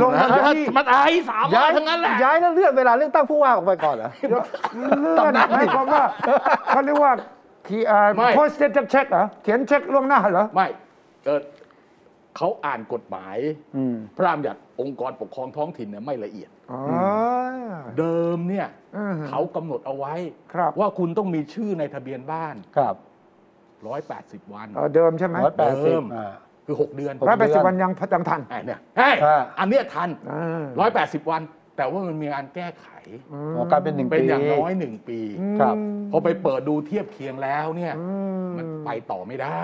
[0.03, 6.03] ลงมาที่ มันไอ้สามร้อยทั้งนั้นแหละ ย้ายแล้วเลื่อนเวลาเลือกตั้งผู้ว่าออกไปก่อนเหรอ เลื่อนหมายความว่า
[6.69, 7.13] เขาเรียกว่า
[7.69, 10.67] ขี่อ่าไม่ โพสเตเช็คเหรอเขียนเช็คล่วงหน้าเหรอ ไม่
[11.27, 11.41] เออ
[12.37, 13.37] เขาอ่านกฎหมาย
[13.77, 16.81] อืมพระราชบัญญัติองค์กรปกครองท้องถิ่นเนี่ยไม่ละเอียด อ๋อ
[17.99, 20.15] เดิมเนี่ยอืมเขากำหนดเอาไว้
[20.53, 22.95] ครับ ว่าคุณต้องมีชื่อในทะเบียนบ้าน ครับ
[23.85, 26.33] 180 วันอ๋อเดิมใช่ไหมร้อยแปดสิบเดิมอ่า
[26.67, 30.63] คือ 6 เดือนหกร้อยแปดเดืสิบอนวันยังยังทันไอ้เนี่ยเฮ้ยอ่า อันเนี้ยทัน อ่า
[31.25, 31.43] 180 วัน
[31.77, 32.87] แต่ว่ามันมีการแก้ไข
[33.33, 35.21] อ๋อกลายเป็นหนึ่งเป็นปี อย่างน้อยหนึ่งปี
[35.61, 35.77] ครับ
[36.11, 37.93] พอไปเปิดดูเทียบเคียงแล้วเนี่ย
[38.57, 39.63] มันไปต่อไม่ได้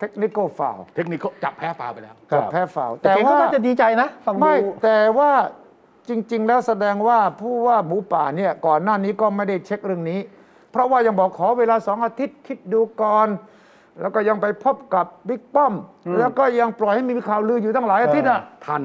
[0.00, 5.30] เทคนิคฟาวเทคนิคเขาจับแพ้ฟาวล์ไปแล้วครักับบแพ้ฟาวแต่แต่แกก็ว่าน่าจะดีใจนะ ฟังดูไม่แต่ว่า
[6.08, 10.20] จริง ๆ แล้วแสดงว่าผู้ว่าหมูป่าเนี่ยก่อนหน้านี้ก็ไม่ได้เช็คเรื่องนี้
[10.70, 13.28] เพราะว่ายังบอกขอเวลาสองอาทิตย์คิดดูก่อน
[14.00, 15.74] แล้วก็ยังไปพบกับบิ๊กป้อม
[16.18, 18.82] แล้วก็ยังปล่อยให้มีข่าวลืออยู่ตั้งหลายอาทิตย์อะทัน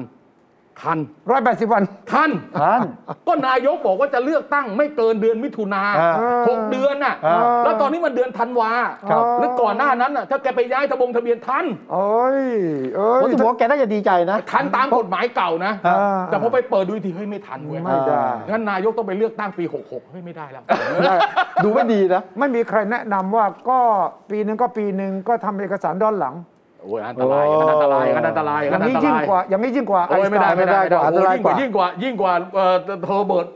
[0.80, 0.98] ทัน
[1.30, 1.82] ร้อยแปดสิบวัน
[2.12, 2.30] ทัน
[2.60, 2.80] ท่าน
[3.28, 6.12] ก็นายกบอกว่าจะเลือกตั้งไม่เกินเดือนมิถุนาอ่า
[6.48, 8.70] หกเดือนน่ะอ่าแล้วตอนนี้มันเดือนธันวา
[9.10, 12.40] ครับแล้วก่อนหน้านั้นน่ะถ้าแกไปย้ายทะบงทะเบียนทันโอ้ย
[12.94, 18.16] เอ้ยผมจะบอกว่าแกน่าจะดีใจนะ ทันตามกฎหมายเก่านะอ่าแต่พอไปเปิดดูอีกทีเฮ้ยไม่ทันเว้ยไม่ได้
[18.50, 20.64] งั้นนายกต้องไปเลือกตั้งปี66เฮ้ยไม่ได้แล้ว
[21.64, 23.78] ดูไม่ดีนะไม่มีใครแนะนำว่าก็
[24.30, 26.36] ปีหนึ่งก็ปีหนึ่งก็ทำเอกสารด้านหลัง
[26.82, 33.46] โอ้ยอันตรายอย่างนั้นอันตรายอย่างนั้นอันตรายออย่างนั้นนี้อันตยิ่งรายกว่าอย่างนี้ยิ่งกว่าโอ้ยไม่ได้อ้น์สตน์ไม่ได้ไม่ได้อันตรายโอ้ยยิ่งกว่ากว่ายิ่งกว่ายิ่งกว่าเอ่อเทอร์เบิร์ต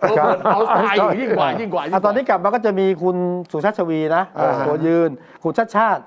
[0.00, 3.16] เทอร์เบิร์ตเอาสไตล์อยู่ยิ่งกว่ายิ่งกว่ายิ่งกอะว่าตอนนี้กลับมาก็จะมีคุณ
[3.52, 5.10] สุชาติชวีนะอ่าตัวยืน
[5.44, 6.00] คุณชาติชาติ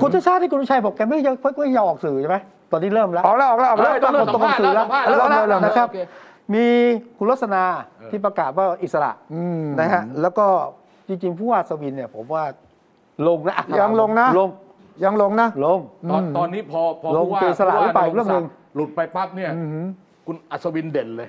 [0.00, 2.36] คุณชาติชาติที่คุณชัยบอกแกไม่ยอมไม่ยอมออกสื่อใช่ไหม
[2.72, 6.00] ตอนนี้เริ่มแล้วออกแล้วออกแล้วออกเอแล้วอต้องเริ่มสัมภาษณ์แล้วสัมภาษณ์แล้แล้ววแล้วเริ่มนะครับโอเค
[6.54, 6.66] มี
[7.18, 7.62] คุณลักษณา
[8.10, 9.12] ที่ประกาศว่าอิสระ
[9.80, 10.46] นะฮะแล้วก็
[11.08, 12.44] จริงๆผู้ว่าสวินเนี่ยผมว่า
[13.28, 14.48] ลงนะยังลงนะลง
[15.04, 15.78] ยังลงนะ ลง
[16.10, 19.50] ตอนตอนนี้พอพอลงผู้ว่าเป็นอิสระหรือเปล่าอีกเรื่องหนึ่งหลุดไปปั๊บเนี่ย
[20.26, 21.28] คุณอัศวินเด่นเลย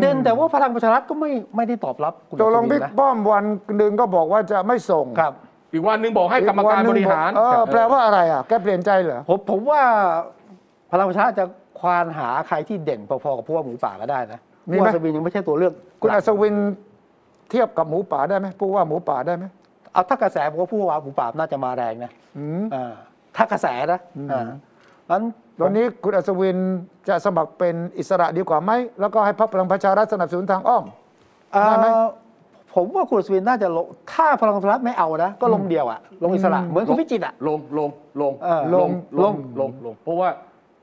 [0.00, 3.44] เด่นแต่ว่าพลังประชารัฐก็ไม่ไม่ได้ตอบรับคุณตกลงอัศวินบิ๊กนะป้อมวัน
[3.78, 5.32] หนึ่งก็บอกว่าจะไม่ส่งครับ
[5.72, 9.82] อีกวันหนึ่งบอกให้กรรมการบริหาร เออแปลว่าอะไรอะ แกเปลี่ยนใจเหรอ ผมผมว่า
[10.92, 11.44] พลังประชารัฐจะ
[11.80, 16.54] ควานหาใครที่เด่นพอๆกับผู้ว่าหมูป่าก็ได้นะมีผู้ไหมว่าสวินยังไม่ใช่ตัวเลือกคุณหลัอักศวิน
[17.50, 19.44] เทียบกับหมูป่าได้ไหมผู้ว่าหมูป่าได้ไหม
[19.92, 22.94] เอาถ้ากระแสผมว่าผู้ว่าหมูป่าน่าจะมาแรงนะอืม อ่า
[23.36, 24.00] ถ้ากระแสนะ
[24.32, 24.42] อ่า
[25.10, 25.22] งั้น
[25.60, 26.58] ตอนนี้คุณอัศวิน
[27.08, 30.84] จะสมัครเป็นอิสระดีกว่าไหม แล้วก็ให้พรรคพลังประชารัฐสนับสนุนทางอ้อม
[31.66, 32.08] ได้ไหม เอ่อ
[32.74, 37.90] ผมว่าคุณอัศวินน่าจะลงถ้าพลังประชารัฐไม่เอานะ ก็ลงเดียวอะลงอิสระ เหมือนคุณพิจิตรอะ ลงลง
[38.22, 38.88] ลงเออลง
[39.18, 40.28] ลลงงลงลง เพราะว่า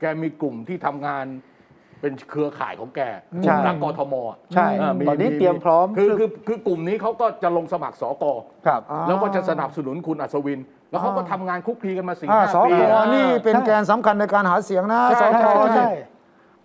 [0.00, 1.24] แกมีกลุ่มที่ทำงาน
[2.02, 3.00] เป็นเครือข่ายของแก
[3.44, 8.24] ใช่นักกทมอะใช่เมีตอนนี้เตรียมพร้อมคือคือคือกลุ่มนี้เขาก็จะลงสมัครสก
[8.66, 15.90] ครับอ่าแล้วก็จะสนับสนุนคุณอัศวิน แล้วเขาก็ทำงานคุกคีกันมาสี่อ่าห้าสปีกอะนี่เป็นใช่แกนสำคัญในการหาเสียงนะใช่สใช่กใช่ใช่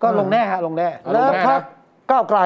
[0.02, 1.60] ก็ลงแน่ฮะลงแน่เอาแล้วลงแน่นะพรรค
[2.10, 2.38] ก้าวไกล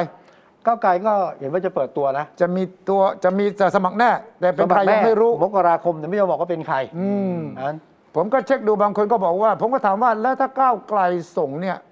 [0.66, 7.78] ก้าวไกลก็เห็นว่าจะเปิดตัวนะจะมีตัวจะมีจะสมัครแน่ แต่เป็นใครยังไม่รู้มกราคมแต่ไม่ยอมบอกว่าเป็นใครอืม นั้น
[8.16, 11.00] ผมก็เช็คดูบางคนก็บอกว่า ผมก็ถามว่าแล้วถ้าก้าวไกล
[11.36, 11.91] ส่งเนี่ยจุด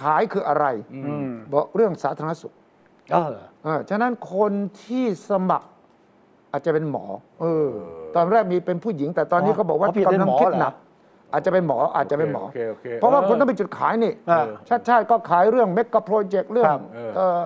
[0.00, 2.52] ขายคืออะไรอืมบอกเรื่องสาธารณสุข
[3.12, 3.34] เออ
[3.64, 5.68] เออฉะนั้นคนที่สมัคร
[6.52, 7.04] อาจจะเป็นหมอ
[7.40, 7.68] เออ
[8.16, 10.74] ตอนแรกมีเป็นผู้หญิง แต่ตอนนี้เขาบอกว่าเขาเปลี่ยนเป็นกำลังหมอคิดเหรอหนัก
[11.32, 17.40] อาจจะเป็นหมออาจจะเป็นหมอโอเคโอเคเพราะว่าออคุณต้องมีจุดขายนี่อ่าชาติชาติก็ขายเรื่องเมกะโปรเจกต์เรื่องครับเออเอ่อ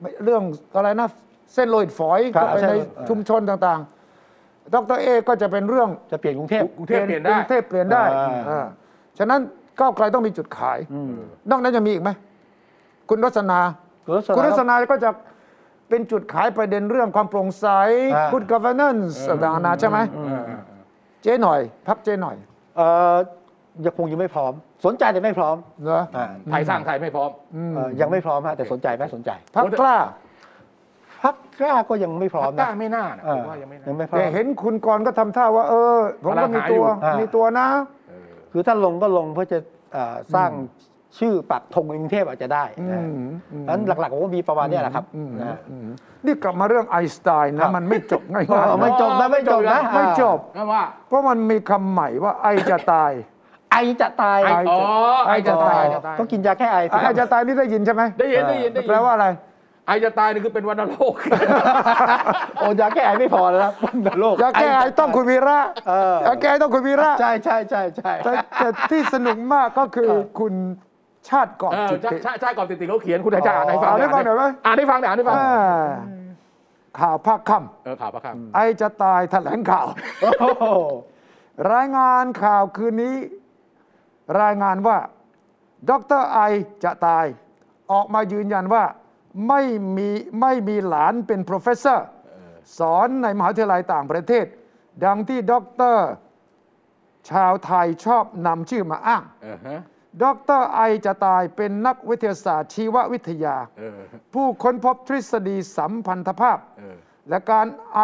[0.00, 0.42] ไม่เรื่อง
[0.76, 1.08] อะไรนะ
[1.54, 8.66] เส้นโลหิตฝอยครับเข้าไปใช่ในเออชุมชนต่างๆ ดรเอก็จะเป็นเรื่องจะเปลี่ยนกรุงเทพกรุงเทพเปลี่ยนได้กรุงเทพเปลี่ยนได้อ่าอ่า
[9.18, 9.40] ฉะนั้น
[9.80, 11.12] ก้าวไกลต้องมีจุดขายอืม
[11.50, 12.10] นอกนั้นจะมีอีกไหม
[13.08, 13.58] คุณรัศนา
[14.06, 15.10] คุณรัศนา คุณรัศนาก็จะ
[15.88, 17.66] เป็นจุดขายประเด็นเรื่องความโปร่งใส
[18.16, 20.60] อ่า good governance ต่างๆนานาใช่ไหมเออเออ
[21.22, 22.36] เจ๊หน่อย พักเจ๊หน่อย
[22.76, 23.14] เอ่อ
[23.84, 24.52] ยังคงยังไม่พร้อม
[24.84, 27.30] สนใจแต่ไม่พร้อมเหรออ่าไทยสร้างไทยไม่พร้อม
[27.74, 29.96] เอ่อยังไม่พร้อมฮะแต่สนใจไหมสนใจพักกล้า
[31.22, 37.66] พักกล้าก็ยังไม่พร้อมกล้านะไม่น่านะเอผมอว่ายังไม่น่ายังไม่พร้อแต่มเห็นคุณกรณ์ก็ทำท่าว่า เออผมก็มีตัวกำลังหาอยู่อ่ามีมีตัวนะ
[38.03, 38.03] เออ
[38.56, 39.58] คือถ้าลงก็ลงเพื่อจะ
[39.92, 40.50] เอ่อสร้าง
[41.18, 43.16] ชื่อปักธงกรุงเทพอาจจะได้อืนะม
[43.52, 45.86] อืมนั้นหลักๆผมว่ามีประมาณเนี้ยแหละครับอืมนะอืม
[46.26, 53.12] นี่กลับมาเรื่องไอน์สไตน์ครันะบมันไม่จบง่ายเออไม่ๆจบนะไม่จบนะไม่จบนั่นว่าเพราะมันมีคำใหม่ว่าไอจะตาย
[53.72, 54.80] ไอจะตายไออ๋อ
[55.28, 59.26] ไอจะตายอ๋อก็กินยาแค่ไอสิไอจะตายนี่ได้ยินใช่ไหมได้ยินได้ยินได้ยินแปลว่าอะไร
[59.86, 61.14] ไอจะตายนี่คือเป็นวัณโรค
[62.58, 65.58] โอ้ยาแก้ไอไม่พอแล้วนะวันโลกยาแก้ไอต้องคุณวีระ
[65.88, 70.54] เออยาแก้ไอต้องคุณวีระใช่ใช่ใช่ใช่แต่แต่ที่สนุกมากก็คือคุณ
[71.28, 75.52] ชาติก่อนเออจิตใช่ติใช่ใช่ก่อนติดติเขาเขียนคุณอาจารย์อ่านให้ฟังอ่านให้ฟังหน่อยไหมอ่านให้ฟังหน่อยอ่านให้ฟังอ่า
[76.98, 79.86] ข่าวภาคค่เออข่าวประคำำไอจะตายแถลงข่าว
[80.40, 80.66] โอ้โห
[81.74, 83.16] รายงานข่าวคืนนี้
[84.42, 84.96] รายงานว่า
[85.90, 86.38] ดรไอ
[86.84, 87.26] จะตาย
[87.92, 88.84] ออกมายืนยันว่า
[89.48, 89.62] ไม่
[89.96, 90.10] มี
[90.40, 92.00] ไม่มีหลานเป็น professor
[92.78, 94.46] สอนในมหาวิทยาลัยต่างประเทศ
[95.04, 96.08] ดังที่ด็อกเตอร์
[97.30, 99.80] ชาวไทยชอบนำชื่อมาอ้างเออฮะ
[100.22, 100.24] ด
[100.58, 104.00] รไอจะตายเป็นนักวิทยาศาสตร์ชีววิทยาเออ
[104.34, 106.96] ผู้ค้นพบทฤษฎีสัมพันธภาพเออ
[107.28, 108.00] และการไอ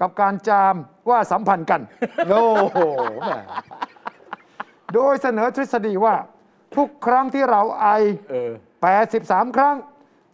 [0.00, 0.74] กับการจาม
[1.10, 1.80] ว่าสัมพันธ์กัน
[2.28, 2.78] โอ้โห
[3.20, 3.32] แหม
[4.94, 6.14] โดยเสนอทฤษฎีว่า
[6.76, 7.88] ทุกครั้งที่เราไอ
[8.30, 8.52] เออ
[9.04, 9.76] 83 ครั้ง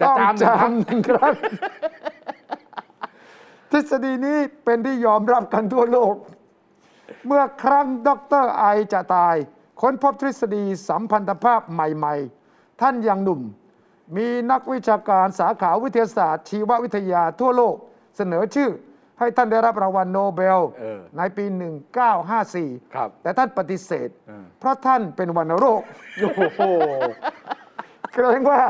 [0.01, 1.75] จะต้องจามหนึ่งครั้งจามหนึ่งครั้ง
[3.71, 6.15] ทฤษฎีนี้เป็นที่ยอมรับกันทั่วโลก
[7.27, 8.09] เมื่อครั้งด
[8.43, 9.37] รไอจะตาย
[9.81, 12.15] ค้นพบทฤษฎีสัมพันธภาพใหม่
[12.49, 13.41] ๆ ท่านยังหนุ่ม
[14.17, 17.75] มีนักวิชาการสาขาวิทยาศาสตร์ ชีววิทยาทั่วโลก
[18.17, 18.71] เสนอชื่อ
[19.19, 21.45] ให้ท่านได้รับรางวัลโนเบล เออในปี
[22.21, 25.81] 1954 ครับ แต่ท่านปฏิเสธเออเพราะท่านเป็นวัณโรค
[26.19, 26.61] โอ้โห
[28.13, 28.61] เกรงว่า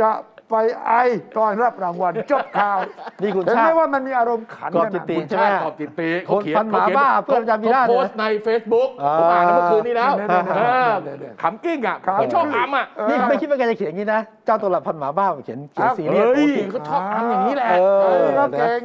[0.00, 0.08] จะ
[0.50, 0.92] ไปไอ
[1.36, 2.78] ตอนรับรางวัลจบข่าว
[3.22, 18.82] นี่คุณเห็นชาไหมติว่ามันมีอารมณ์ขันกรอบขนาดจิตตินั้นคุณชาติขอบจิตตีเขาเขียนคนพันหมาบ้าเพื่อนอาจารย์วีระเขาโพสต์ใน Facebook อ่า ผมอ่านเมื่อคืนนี้แล้วเดี๋ยวๆๆเออเดี๋ยวๆขำกิ้งอะครับเขาชอบอ้ำอะนี่ไม่คิดว่าแกจะเขียนอย่างนี้นะ เจ้าตัวหลับพันหมาบ้าเขียนเขียนอ้าวซีเรียส เฮ้ยโอ้โหเขาชอบอ้ำอย่างนี้แหละเออเฮ้ยเขาเก่ง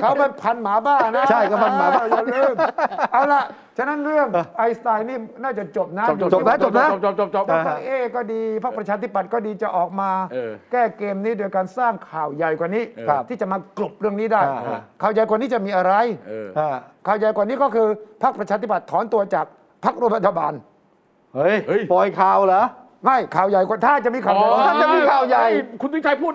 [0.00, 2.54] เขาเป็นพันหมาบ้านะใช่ก็พันหมาบ้า อย่าลืม
[3.12, 3.42] เอาละ
[3.78, 15.92] ฉะนั้นเรื่องไอน์สไตน์นี่น่าจะจบนะจบจบนะจบนะจบจบจบดรเอก็ดีพรรคประชาธิปัตย์ก็ดีจะออกมาเออแก้เกมนี้โดยการสร้างข่าวใหญ่กว่านี้ครับที่จะมากลบเรื่องนี้ได้อ่าข่าวใหญ่กว่านี้จะมีอะไร
[16.28, 16.68] เอออ่า
[17.06, 17.86] ข่าวใหญ่กว่านี้ก็คือ
[18.22, 19.46] พรรคประชาธิปัตย์ถอนตัวจาก
[19.84, 20.52] พรรคร่วมรัฐบาล
[21.34, 22.62] เฮ้ยเฮ้ยปล่อยข่าวเหรอ
[23.04, 26.34] ไม่ข่าวใหญ่กว่าถ้าจะมีข่าวใหญ่อ๋อถ้าจะมีข่าวใหญ่เฮ้ยคุณตุ้ยชัยพูด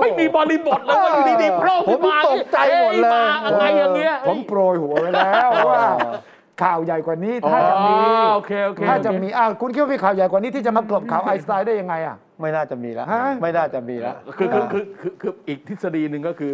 [0.00, 5.82] ไม่มีบริบทเลยว่าอยู่ดีๆโผล่ขึ้นมาผมตกใจหมดเลยอ้มาอะไรอย่างเงี้ยผมโปรยหัวไว้แล้วว่า
[6.62, 7.94] ข่าวใหญ่กว่านี้อ๋อถ้าจะมี
[8.34, 16.52] โอเคโอเคถ้าจะมีอ้าวคุณคิดว่ามีข่าวใหญ่กว่านี้ที่จะมากลบข่าวไอน์สไตน์ได้ยังไงอะ ไม่น่าจะมีแล้วฮะ ไม่น่าจะมีแล้วคือคือคือคือคืออีกทฤษฎีหนึ่งก็คือ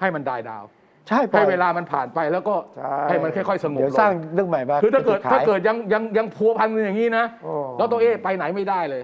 [0.00, 0.64] ให้มัน die down
[1.08, 9.02] ใช่ปล่อยให้อย เวลามันผ่านไปแล้วก็ใช่ ให้มันค่อยๆสงบเดี๋ยวลสร้างงเรื่องใหม่มาคือถ้าเกิดขย ถ้าเกิดยังยังยังพัวพันอย่างนี้นะ โอ้ แล้วตัวเอ้ไปไหนไม่ได้เลย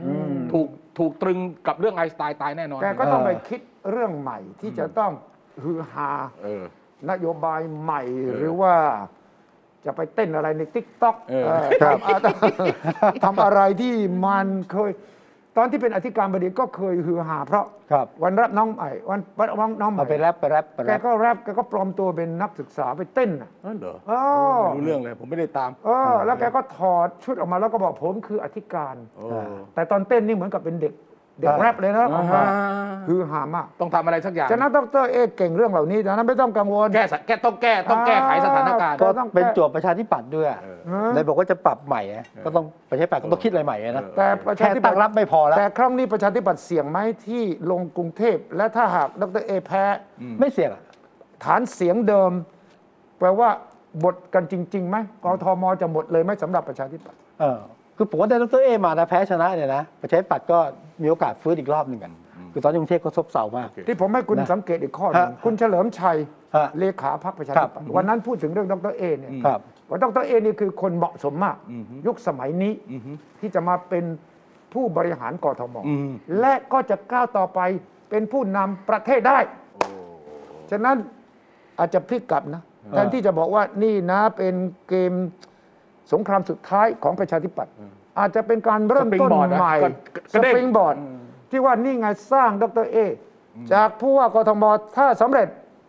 [0.53, 0.69] ถูก
[0.99, 3.61] ถูกตรึงกับเรื่องไอน์สไตน์ตายแน่นอนแกก็ต้องไปคิด
[3.91, 5.13] เรื่องใหม่ที่จะต้อง
[5.65, 6.11] ฮือฮา
[6.43, 6.65] เออ
[7.11, 8.75] นโยบายใหม่เออหรือว่า
[9.87, 12.17] จะไปเต้นอะไรใน TikTok เออทำอะ
[13.25, 14.93] ทำอะไรที่มันเคย
[15.59, 24.21] ตอนที่เป็นอธิการบดีก็เคยฮือฮาเพราะครับวันรับน้องใหม่วันวันรับน้องใหม่เอาไปแรปไปแรปไปแกแรปก็แรปแกก็ปลอมตัวเป็นนักศึกษาไปเต้นน่ะนั่นเหรออ๋อ
[24.75, 29.27] ไม่รู้เรื่องเลยผมไม่ได้ตามเออแล้วแกก็ถอดชุดออกมาแล้วก็บอกผมคืออธิการโอ้
[29.75, 30.93] แต่ตอนเต้นนี่เหมือนกับเป็นเด็ก
[31.41, 49.83] เด็กอ่าแรปเลยนะออกมาอ่าฮือฮามากต้องทำอะไรสักอย่างฉะนั้นดรเอกเก่งเรื่องเหล่านี้ฉะนั้นไม่ต้องกังวล แก้สะแก้ต้องแก้ต้องแก้ไขสถานการณ์ ก็ต้องแก้เป็นจวบประชาธิปัตย์ด้วยเออเออเลยบอกว่าจะปรับใหม่อะก็ต้องประชาธิปัตย์ก็ต้องคิดอะไรใหม่อะนะแต่ประชาแค่ธิปัตั้ตงย์รับไม่พอแล้วแต่ครั้งนี้ประชาธิปัตย์เสี่ยงไหมที่ลงกรุงเทพและถ้าหากดรเอแพ้
[50.41, 50.83] ไม่เสี่ยงอะ
[51.45, 52.33] ฐานเสียงเดิม
[53.19, 53.49] แปลว่า
[54.05, 57.59] บทกันจริงๆไหมกทมจะหมดเลยไหมสำหรับประชาธิปัตย์เออ
[57.97, 60.59] คือผมว่าได้ดรเอมานะแพ้ชนะเนี่ยนะประชาธิปัตย์ก็
[61.03, 62.13] มีโอกาสฟื้นอีกรอบหนึ่งกัน
[62.53, 66.17] คือตอนนี้กรุงเทพก็ซบเซามาก ที่ผมให้คุณนะสังเกตอีกข้อหนึงฮะคุณเฉลิมชัย
[66.57, 71.57] ฮะเลขาพรรคประชาธิปัตย์ครับวันนั้นพูดถึงเรื่องดรเอเนี่ยครับว่าดรเอนี่คือคนเหมาะสมมาก
[72.07, 72.73] ยุคสมัยนี้
[73.41, 74.05] ที่จะมาเป็น
[74.73, 77.61] ผู้บริหารกทมอืมและก็จะก้าวต่อไป
[78.11, 79.39] เป็นผู้นำประเทศได้
[80.71, 80.97] ฉะนั้น
[81.79, 84.55] อาจจะพลิกกลับนะแทนที่จะบอกว่านี่นะเป็น
[84.89, 85.13] เกม
[86.13, 87.75] สงครามสุดท้ายของประชาธิปัตย์
[88.19, 89.89] อาจจะเป็นการเริ่มต้น Springboard นะใหม่ก็
[90.33, 90.95] กระเด้ง springboard
[91.51, 92.97] ที่ว่านี่ไงสร้างดร.เอ้
[93.73, 94.65] จากผู้ว่ากทม
[94.97, 95.49] ถ้าสำเร็จ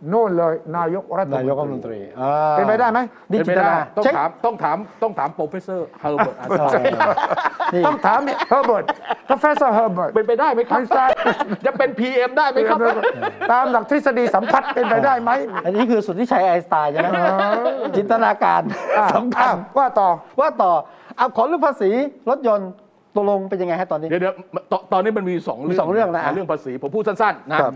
[0.10, 3.00] โน่นเลยนายกรัฐมนตรีนายกรัฐมนตรีอ่าเป็นไปได้ไหม
[3.32, 6.70] นี่เป็นไปนตได้จินตนาต้องเช็คถามต้องถามต้องถาม professor เฮอร์เบิร์ตเออ
[7.74, 8.20] นี่ต้องถาม
[8.50, 8.86] เฮอร์เบิร์ต
[9.30, 11.10] professor Herbert เป็นไปได้ไหมครับไม่ทราบ
[11.66, 12.80] จะเป็น PM ได้ไหมครับ
[13.52, 15.32] ตามหลักทฤษฎีสัมพัทธ์เป็นไปได้ไหม
[15.66, 17.08] อันนี้คือสุดที่ชัยไอน์สไตน์ใช่ไหม
[17.96, 18.62] จินตนาการ
[18.98, 20.10] อะสำคัญอะว่าต่อ
[20.40, 20.74] ว่าต่อ
[21.18, 21.90] เอาขอเรื่องภาษี
[22.30, 22.70] รถยนต์
[23.16, 24.34] ตกลงเป็นยังไงฮะตอนนี้ เดี๋ยวเดี๋ยว
[24.72, 27.74] ตอนตอนนี้มันมีสองมีเรื่องสองเรื่องนะเรื่องภาษีผมพูดสั้นๆนะครับ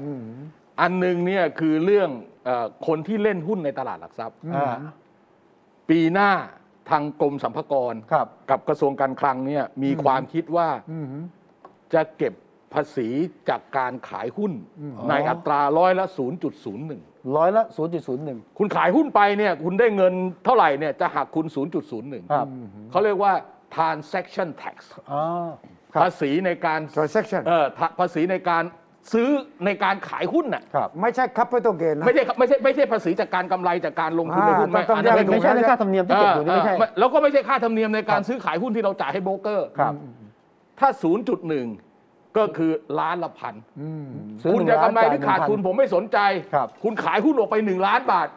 [0.82, 2.10] อันหนึ่งเนี่ยคือเรื่อง
[2.46, 4.76] เอ่อคนที่เล่นหุ้นในตลาดหลักทรัพย์ อ่า
[5.90, 6.32] ปีหน้า
[6.90, 10.70] ทางกรมสรรพากรครับ กับกระทรวงการคลังเนี่ยมีความคิดว่า
[11.94, 12.34] จะเก็บ
[12.74, 13.08] ภาษี
[13.50, 14.54] จากการขายหุ้น
[15.10, 17.64] ในอัตราร้อยละ 0.01 ร้อยละ
[18.12, 20.14] 0.01 คุณขายหุ้นไปเนี่ยคุณได้เงิน
[20.46, 21.46] เท่าไหร่เนี่ยจะหักคุณ
[21.90, 22.48] 0.01ครับ
[22.92, 23.34] เขาเรียกว่า
[23.76, 24.76] transaction tax
[25.12, 25.22] อ๋อ
[25.94, 28.64] ครับ ภาษีในการ transaction เออภาภาษีในการ
[29.14, 29.30] ซื้อ
[29.66, 39.94] ในการขายหุ้นน่ะครับ ไม่ใช่ capital gain นะ ไม่ใช่ไม่ใช่ไม่ใช่ภาษีจากการกำไรจากการลงทุนในหุ้นอ่าต้องอันนั้นแยกไม่ไม่ใช่ในค่าธรรมเนียมที่เก็บอยู่นี่ไม่ใช่เออแล้วก็ไม่ใช่ค่าธรรมเนียมในการซื้อขายหุ้นที่เราจ่ายให้โบรกเกอร์ ครับ
[40.80, 40.90] ถ้า
[41.40, 41.89] 0.1
[42.40, 43.56] ก็คือล้านละพัน
[44.42, 46.18] ซื้อคุณหนึ่จะงล้านกำไรหรือขาดจ่ยทุนผมไม่สนใจ
[46.54, 48.30] ครับคุณขายหุ้นออกไป1ล้านบาท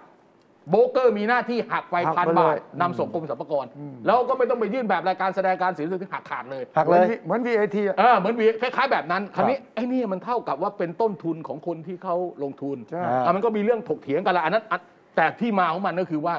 [0.70, 3.66] โบรกเกอร์มีหน้าที่หักไปหักพันไปเลยบาทนำส่งกรมสรรพากร
[4.06, 14.80] แล้วก็ไม่ต้องไปยื่นแบบรายการแสดงการเสียที่หักขาดเลยหักเหมืเลอนย V- เหมือน VAT อะเออเหมือนวีคล้ายๆแบบนั้นคราวนี้ไอ้นี่มันเท่ากับว่าเป็นต้นทุนของคนที่เขาลงทุนใช่อะมันก็มีเรื่องถกเถียงกันละอันนั้นอัน
[15.16, 16.34] แต่ที่มาของมันก็คือว่า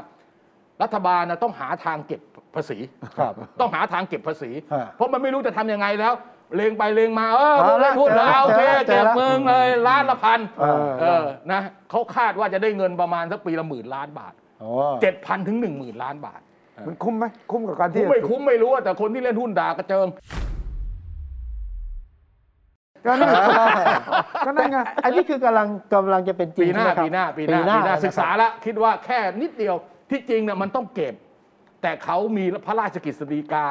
[0.84, 2.22] รัฐบาลนะต้องหาทางเก็บ
[2.56, 2.78] ภาษี
[3.18, 6.14] ครับต้องหาทางเก็บภาษีฮะเพราะมันไม่รู้จะทำยังไงแล้ว
[6.56, 14.34] เลงไปเลงมาเออเอาละเล่นหุ้นเจอละเอาโอเคเจอละเก็บเมืองเลยล้านละพันเออเออนะเขาคาดว่าจะได้เงินประมาณสักปีละหมื่นล้านบาท
[14.64, 16.42] อ๋อเจ็ดพันถึงหนึ่งหมื่นล้านบาท
[16.88, 20.08] มันคุ้มไหมคุ้มกับการที่คุ้มไม่คุ้มไม่รู้อะแต่คนที่เล่นหุ้นด่ากระเจิง
[23.06, 23.38] ก็นั่นไง
[24.46, 29.76] ก็นั่นไงอันนี้คือกำลังกำลังจะเป็นจริงปีหน้าใช่ไมครับปีหน้าปีหน้าปีหน้าะครับศึกษาแล้วคิดว่าแค่นิดเดียว
[30.12, 31.14] ที่จริงเนี่ยมันต้องเก็บ
[31.82, 33.66] แต่เขามีพระราชกฤษฎีกา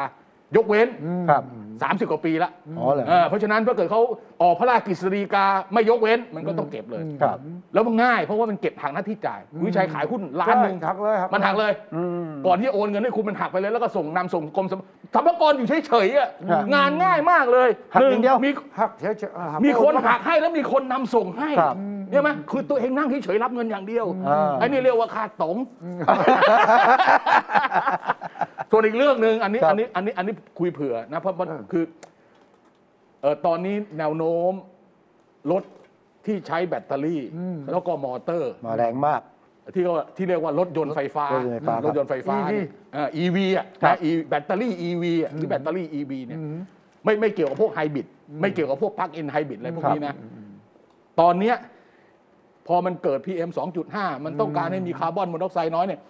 [0.57, 0.89] ยกเว้น
[1.31, 1.45] ครับ
[1.83, 4.01] 30 กว่าปีละอ๋อเหรอ เออเพราะฉะนั้นถ้าเกิดเขา
[4.43, 5.45] ออกพระราชกฤษฎีกา
[5.75, 7.39] ไม่ยกเว้นมันก็ต้องเก็บเลย ครับ
[7.75, 11.73] แล้วมันง่ายเพราะว่ามันเก็บหักหน้าที่จ่ายคุณวิชัยขายหุ้นล้านหนึ่งใช่หักเลยหักมันหักเลย
[12.47, 14.81] ก่อนที่จะโอนเงินให้คุณมันหักไปเลยแล้วก็ส่งนำส่งกรมสรร
[15.15, 21.77] สรรพากรอยู่เฉยๆอะครับงานง่ายมากเลยหักอย่างเดียว มีหักเฉยๆอ่าหักมีคนหักให้แล้วมีคนนำส่งให้ครับ
[22.11, 25.57] ใช่ไหมคือตัวเองนั่งเฉยๆรับเงินอย่างเดียวอ่า ไอ้นี่เรียกว่าค่าตง
[28.73, 31.85] ส่วนอีกเรื่องหนึ่งอันนี้ครับอันนี้อันนี้อันนี้คุยเผื่อนะเพราะมันคือ
[33.21, 34.53] เออตอนนี้แนวโน้ม
[35.53, 35.63] รถ
[36.27, 37.23] ที่ใช้แบตเตอรี่
[37.71, 39.21] แล้วก็มอเตอร์ มาแรงมาก
[39.75, 46.39] ที่เขาที่เรียกว่ารถยนต์ไฟฟ้ารถยนต์ไฟฟ้าครับ รถยนต์ไฟฟ้าเนี่ยเอ่อ EV อะนะครับ E แบตเตอรี่ EV อะหรือแบตเตอรี่ EV เนี่ย
[47.05, 48.07] ไม่ไม่เกี่ยวกับพวกไฮบริด
[48.41, 50.15] ไม่เกี่ยวกับพวก plug-in hybrid อะไรพวกนี้นะ
[51.21, 51.57] ตอนเนี้ย
[52.69, 53.51] พอมันเกิด PM
[53.87, 56.01] 2.5 มันต้องการให้มีคาร์บอนมอนอกไซด์น้อยเนี่ย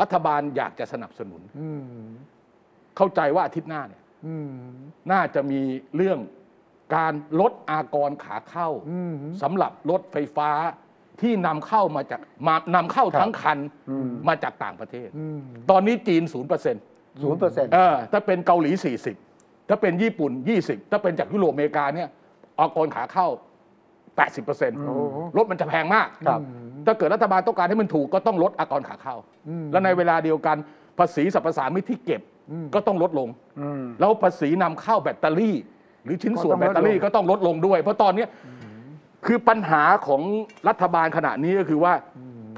[0.00, 2.06] รัฐบาลอยากจะสนับสนุนอืม
[2.96, 4.50] เข้าใจว่าอาทิตย์หน้าเนี่ยอืม
[5.12, 5.60] น่าจะมี
[5.96, 6.18] เรื่อง
[6.96, 10.50] การลดอากรขาเข้าอืมสำหรับรถไฟฟ้า
[11.20, 13.58] ที่นำเข้ามาจากมานำเข้าทั้งคัน
[14.28, 15.40] มาจากต่างประเทศอืม
[15.70, 16.76] ตอนนี้จีน0%ศูนย์เปอร์เซ็น
[17.66, 18.70] ต์เออถ้าเป็นเกาหลี
[19.20, 20.32] 40 ถ้าเป็นญี่ปุ่น
[20.62, 22.08] 20 ถ้าเป็นจากยุโรปอเมริกาเนี่ย
[22.58, 23.28] อากรขาเข้า
[24.18, 26.40] 80%รถมันจะแพงมากครับ
[26.86, 29.16] ถ้าเกิดรัฐบาลต้องการให้มันถูกก็ต้องลดอากรขาเข้า
[29.72, 30.56] และในเวลาเดียวกัน
[30.98, 32.22] ภาษีสรรพสามิตที่เก็บ
[32.74, 33.28] ก็ต้องลดลง
[34.00, 35.56] แล้วภาษีนำเข้าแบตเตอรี่
[36.04, 38.28] หรือชิ้นส่วนก็แบต้องลดตเตอรี่ลงก็ต้องลดลงด้วย เพราะตอนเนี้ย
[39.26, 40.22] คือปัญหาของ
[40.68, 41.94] รัฐบาลขณะนี้ก็คือว่า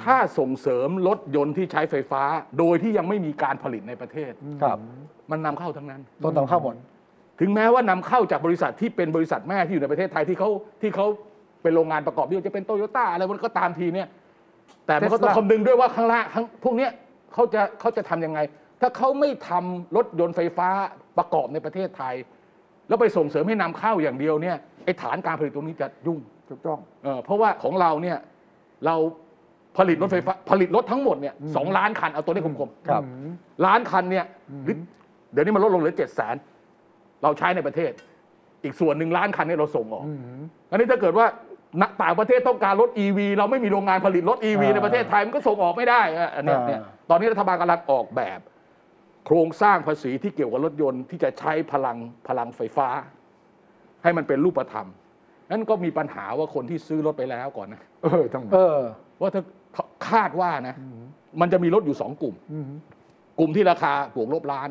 [0.02, 2.22] ถ้าส่งเสริมรถยนต์ที่ใช้ไฟฟ้า
[2.58, 4.32] โดยที่ยังไม่มีการผลิตในประเทศ
[4.62, 4.78] ครับ
[5.30, 6.74] มันนำเข้าทั้งนั้นต้นตำเข้าหมด
[7.40, 10.50] ถึงแม้ว่านำเข้าจากบริษัทที่เป็นบริษัทแม่ที่อยู่ในประเทศไทยที่เขา
[10.82, 11.06] ที่เขา
[11.64, 14.08] เป็นโรงงานประกอบที่ว่าจะเป็นโตโยต้าอะไรมันก็ตามทีเนี่ย
[14.86, 16.90] แต่มันก็ต้อง Tesla คำนึงด้วยว่าข้างล่างข้างพวกเนี้ย
[17.32, 18.40] เขาจะเขาจะทำยังไง
[18.80, 20.68] ถ้าเขาไม่ทำรถยนต์ไฟฟ้า
[21.18, 22.14] ประกอบในประเทศไทย
[22.88, 28.18] แล้วไปส่งเสริมให้นำเข้าอย่างเดียวเนี่ยไอ้ฐานการผลิตตรงนี้จะยุ่ง ถูกต้อง เออเพราะว่าของเราเนี่ย
[28.86, 28.96] เรา
[29.78, 33.02] ผลิตรถไฟฟ้าผลิตรถทั้งหมดเนี่ยสองล้านคันเอาตัวเลขกลมๆครับ
[33.66, 34.24] ล้านคันเนี่ย
[34.64, 34.76] หรือ
[35.32, 36.36] เดี๋ยวนี้มันลดลงเหลือเจ็ดแสน
[37.22, 37.92] เราใช้ในประเทศ
[38.64, 40.04] อีกส่วนหนึ่งล้านคันเนี่ยเราส่งออก
[40.70, 41.26] อันนี้ถ้าเกิดว่า
[41.80, 48.40] ณต่างประเทศต้องการรถ E ีวีเราไม่มีโรงงานผลิตรถ E ีวีอ่าในประเทศไทยมันก็ส่งออกไม่ได้อะอันเนี้ยอ่า เนี่ยตอนนี้รัฐบาลกำลังออกแบบ
[49.26, 51.96] โครงสร้างภาษีที่เกี่ยวกับรถยนต์ที่จะใช้พลัง
[52.28, 52.88] พลังไฟฟ้า
[54.02, 54.88] ให้มันเป็นรูปธรรม
[55.50, 58.78] นั้นก็มีปัญหาว่าคนที่ซื้อรถไปแล้วก่อนนะ เออต้องเออ
[59.20, 59.42] ว่าถ้า
[60.08, 60.74] คาดว่านะ
[61.40, 62.34] มันจะมีรถอยู่สองกลุ่ม
[63.38, 64.68] กลุ่มที่ราคาบวกลบล้าน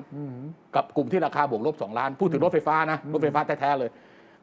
[0.76, 3.90] กับกลุ่มที่ราคาบวกลบสองล้าน พูดถึงรถไฟฟ้านะ รถไฟฟ้าแท้ๆเลย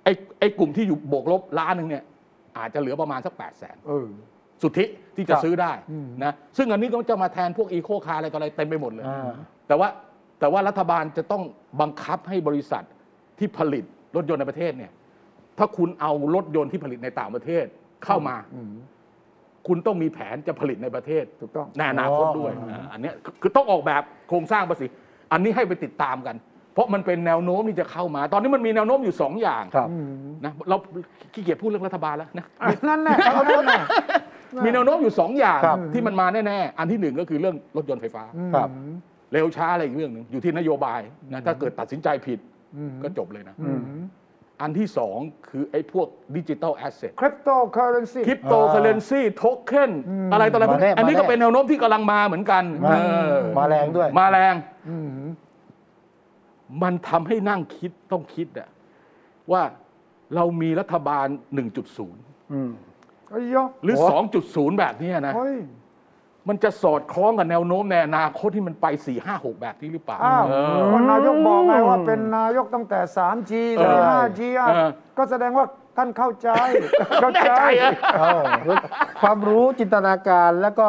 [0.04, 2.02] ไอ้ไอ้กลุ่มที่อยู่บวกลบล้านหนึ่งเนี่ย
[2.58, 4.06] อาจจะเหลือประมาณสักแปดแสนเออ
[4.62, 4.84] สุทธิ
[5.16, 5.72] ที่จะครับซื้อได้
[6.24, 9.30] นะซึ่งอันนี้ก็จะมาแทนพวกอีโคคาร์อะไรต่ออะไรเต็มไปหมดเลยอ่า
[9.68, 9.88] แต่ว่า
[10.40, 11.42] แต่ว่ารัฐบาลจะต้อง
[11.80, 12.84] บังคับให้บริษัท
[13.38, 13.84] ที่ผลิต
[14.16, 14.92] รถยนต์ในประเทศเนี่ย
[15.58, 17.64] ถ้าคุณเอารถยนต์ที่ผลิตในต่างประเทศ
[18.04, 18.36] เข้ามา
[19.66, 24.86] คุณต้องมีแผนจะผลิตในประเทศถูกต้องในอนาคตด้วยอ๋ออ่าอันเนี้ยคือคือต้องออกแบบโครงสร้างภาษี
[25.32, 26.36] อันนี้ให้ไปติดตามกัน
[26.74, 29.88] เพราะมันเป็นแนวโน้มที่จะเข้ามา ตอนนี้มันมีแนวโน้มอยู่สองอย่างครับ
[30.44, 30.76] นะเรา
[31.34, 32.46] ขี้เกียจพูดเรื่องรัฐบาลแล้วนะ
[32.88, 33.82] นั่นแหละเอานั่นแหละ
[34.64, 38.68] มีแนวโน้มอยู่สองอย่างครับ ที่มันมาแน่ๆ อันที่หนึ่งก็คือเรื่องรถยนต์ไฟฟ้า ครับ
[39.32, 41.00] เร็วช้าอะไรอีกเรื่องหนึ่งอยู่ที่นโยบาย
[41.32, 42.38] นะถ้าเกิดตัดสินใจผิด
[43.02, 43.56] ก็จบเลยนะ
[44.62, 45.18] อันที่สอง
[45.48, 46.06] คือไอ้พวก
[46.36, 49.92] ดิจิ t a ลแอสเซทคริปโตเคอเรนซี cryptocurrency token
[50.32, 52.94] อะไรต่ออะไรพวกนี้มาแน่อันนี้ก็มาแน่ เป็นแนวโน้มที่กำลังมาเหมือนกันมาเอ
[53.34, 54.54] อมาแรงด้วย มาแรง
[56.82, 58.68] มันทำให้นั่งคิดต้องคิดอะ
[59.52, 59.62] ว่า
[60.34, 61.26] เรามีรัฐบาล
[61.90, 62.70] 1.0 อืม
[63.30, 64.06] เอ้ยยะหรือโอ้
[64.72, 65.56] 2.0 แบบเนี้ยนะ เฮ้ย
[66.48, 75.66] มันจะสอดคล้องกับแนวโน้มในอนาคตที่มันไป 4 5 6 แบบนี้หรือเปล่า อ้าวเออ ก็นายกบอกไงว่าเป็นนายกตั้งแต่ 3G เออ 5G อะเออ ก็แสดงว่า
[75.96, 76.48] ท่านเข้าใจ
[77.20, 77.90] เข้าแน่ใจใจอะ
[78.20, 78.42] เออ
[79.22, 80.88] ความรู้จินตนาการแล้วก็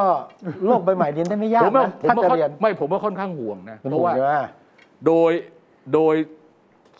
[0.65, 4.31] โลกใบใหม่เรียนได้ไม่ยากผมว่านะผมถ้าว่าจะค่อนเรียนไม่ผมว่าค่อนข้างห่วงนะเป็นเพห่ราะวงว่า ใช่ไหม
[5.05, 5.31] โดย
[5.93, 6.15] โดย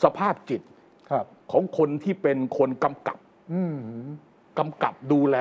[0.04, 0.62] สภาพจิต
[1.12, 3.18] ครับของคนที่เป็นคนกำกับ
[3.54, 3.78] อืม
[4.60, 5.38] กำกับดูแล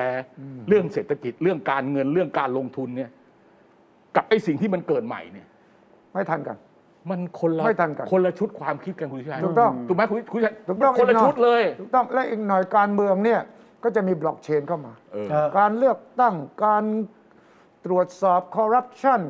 [0.67, 3.09] เรื่องเศรษฐกิจเรื่องการเงินเรื่องการลงทุนเนี่ย
[4.15, 5.47] กับไอ้สิ่งที่มันเกิดใหม่เนี่ย
[6.13, 6.57] ไม่ทันกัน
[7.09, 13.41] มันคนละไม่ทันกันคนละชุดความคิดกันคุณชัยถูกต้องถูกไหมคุณคุณชัยถูกต้องคนละอีกหน่อยชุดเลยถูกต้องและอีกหน่อยการเมืองเนี่ย
[13.83, 16.35] ก็จะมีบล็อกเชนเข้ามาเออเออการเลือกตั้ง
[16.65, 16.83] การ
[17.85, 19.21] ตรวจสอบคอร์รัปชัน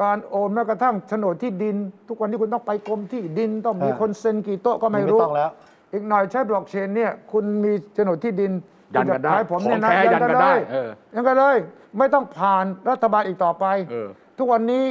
[0.00, 1.76] การโอนแม้กระทั่งโฉนดที่ดิน
[2.08, 5.50] ทุกวันนี้คุณต้องไปกรมที่ดินต้องมีอ่าคนเซ็นกี่โต๊ะก็ไม่ไม่รู้ต้องแล้ว
[5.92, 8.52] อีกหน่อยใช้บล็อกเชนเนี่ยคุณมีโฉนดที่ดิน
[8.94, 11.56] ยันกันได้คุณจะขายผมเนี่ยนะของแท้ยันกันได้เออยันกันเลย
[11.98, 14.84] ไม่ต้องผ่านรัฐบาลอีกต่อไปเออทุกวันนี้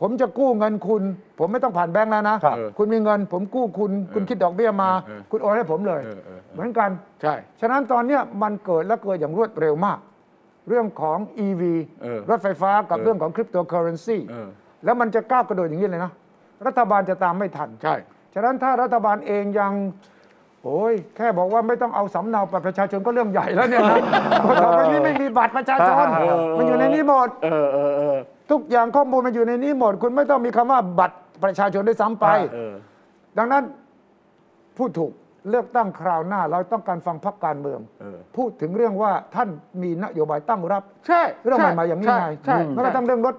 [0.00, 1.02] ผมจะกู้เงินคุณ
[1.38, 6.90] ผมไม่ต้องผ่านแบงค์แล้วนะครับคุณมีเงิน ผมกู้คุณ คุณคิดดอกเบี้ยมาเออคุณโอนให้ผมเลยเออเออเออเหมือนกัน
[7.22, 9.98] ใช่ ฉะนั้นตอนเนี้ยมันเกิดและเกิดอย่างรวดเร็วมาก
[10.68, 11.62] เรื่องของ EV
[12.02, 14.48] เออรถไฟฟ้ากับเออเรื่องของคริปโตเคอเรนซีเออ
[14.84, 16.12] แล้วมันจะก้าวกระโดดอย่างนี้เลยนะ
[16.66, 17.96] รัฐบาลจะตามไม่ทัน ใช่
[18.34, 19.72] ฉะนั้นถ้ารัฐบาลเองยัง
[20.64, 23.96] โอ้ยแค่บอกว่าไม่ต้องเอาสำเนาบัตรประชาชนก็เรื่องใหญ่แล้วเนี่ยนะ
[24.62, 28.16] ต่อไปนี้ไม่มีบัตรประชาชน เออ มันอยู่ในนี้หมด เออเออเออ
[28.50, 32.74] ทุกอย่างข้อมูลมันอยู่ในนี้หมด คุณไม่ต้องมีคำว่าบัตรประชาชนด้วยซ้ำไป เออ
[33.38, 33.62] ดังนั้น
[34.76, 35.12] พูดถูก
[35.50, 39.48] เลือกตั้งคราวหน้า เราต้องการฟังพรรคการเมือง เออ พูดถึงเรื่องว่าท่าน
[39.82, 43.34] มีนโยบายตั้งรับ ใช่เรื่องใหม่ๆอย่างนี้ใช่ไงใช่ไม่กระทั่งเรื่องรถ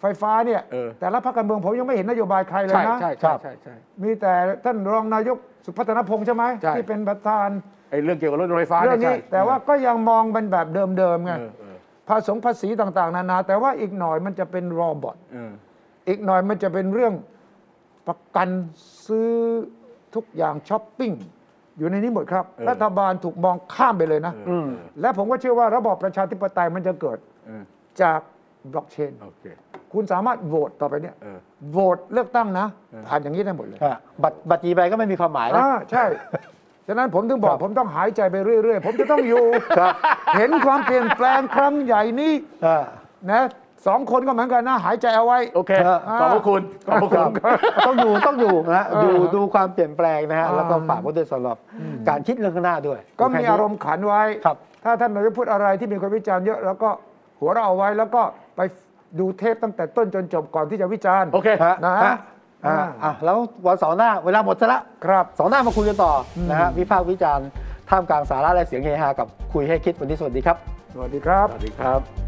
[0.00, 4.32] ไฟฟ้าเนี่ยเออ แต่ละพรรคการเมืองผมยังไม่เห็นนโยบายใครเลยใช่นะใช่ใช่ใช่ใช่ มีแต่
[4.64, 5.36] ท่านรองนายก
[5.66, 7.48] สุพัฒนพงษ์ใช่ไหมใช่ ที่เป็นประธาน
[7.90, 10.66] ไอ้เรื่องเกี่ยวกับรถไฟฟ้าเรื่องนี่นี้ใช่แต่ว่าก็ยังมองเป็นแบบ
[10.98, 11.76] เดิมๆไงเออเออ
[12.08, 15.52] ภาษงภาษีต่างๆ นานา แต่ว่าอีกหน่อยมันจะเป็นรอบอท เออ
[16.08, 17.12] อีกหน่อยมันจะเป็นเรื่อง
[18.06, 18.48] ประกัน
[19.06, 19.32] ซื้อ
[20.14, 21.12] ทุกอย่างช้อปปิ้ง
[21.78, 24.68] อยู่ในนี้หมดครับเออรัฐบาลถูกมองข้ามไปเลยนะเออ
[25.00, 27.62] และผมก็เชื่อว่าระบอบประชาธิปไตยมันจะเกิดเออ
[28.02, 28.20] จาก
[28.72, 29.44] บล็อกเชนโอเค
[29.92, 31.38] คุณสามารถโหวตต่อไปเนี่ยเออ
[31.72, 32.66] โหวตเลือกตั้งนะ
[33.06, 36.04] ผ่านอย่างนี้ได้หมดเลยอะบัตรบัตรจีใบก็ไม่มีความหมายนะอ่าใช่
[36.86, 39.44] ฉะนั้นผมถึงบอกผมต้องหายใจไปเรื่อย ๆ ผมจะต้องอยู่
[39.78, 39.94] ครับ
[40.36, 42.32] เห็นความเปลี่ยนแปลงครั้งใหญ่นี้
[42.66, 42.78] อ่า
[43.32, 43.42] นะ
[43.86, 47.22] สองคนก็เหมือนกันนะหายใจเอาไว้ โอเคครับขอบพระคุณ ขอบพระคุณ
[47.86, 51.56] ต้องอยู่ต้องอยู่นะฮะเออดูดูความเปลี่ยนแปลงนะฮะอ่าแล้วก็ฝากไว้ด้วยสำหรับ
[52.08, 56.90] การคิดเรื่องข้างหน้าด้วย ก็มีอารมณ์ขันไว้ครับถ้าท่านนายกพูดอะไรที่มีคนวิจารณ์เยอะแล้วก็
[57.40, 58.22] หัวเราะเอาไว้แล้วก็
[58.56, 58.60] ไป
[59.18, 62.14] ดูเทปตั้งแต่ต้นจนจบก่อนที่จะวิจารณ์ โอเคฮะนะฮะ
[62.66, 67.46] อ่าอ่าอะแล้ววันเสาร์หน้าเวลาหมดซะละครับเสาร์หน้ามาคุยกันต่ออนะฮะวิพากษ์วิจารณ์
[67.90, 70.56] ท่ามกลางสาระและเสียงเฮฮากับคุยให้คิดวันนี้สวัสดีครับ
[70.92, 72.27] สวัสดีครับ สวัสดีครับ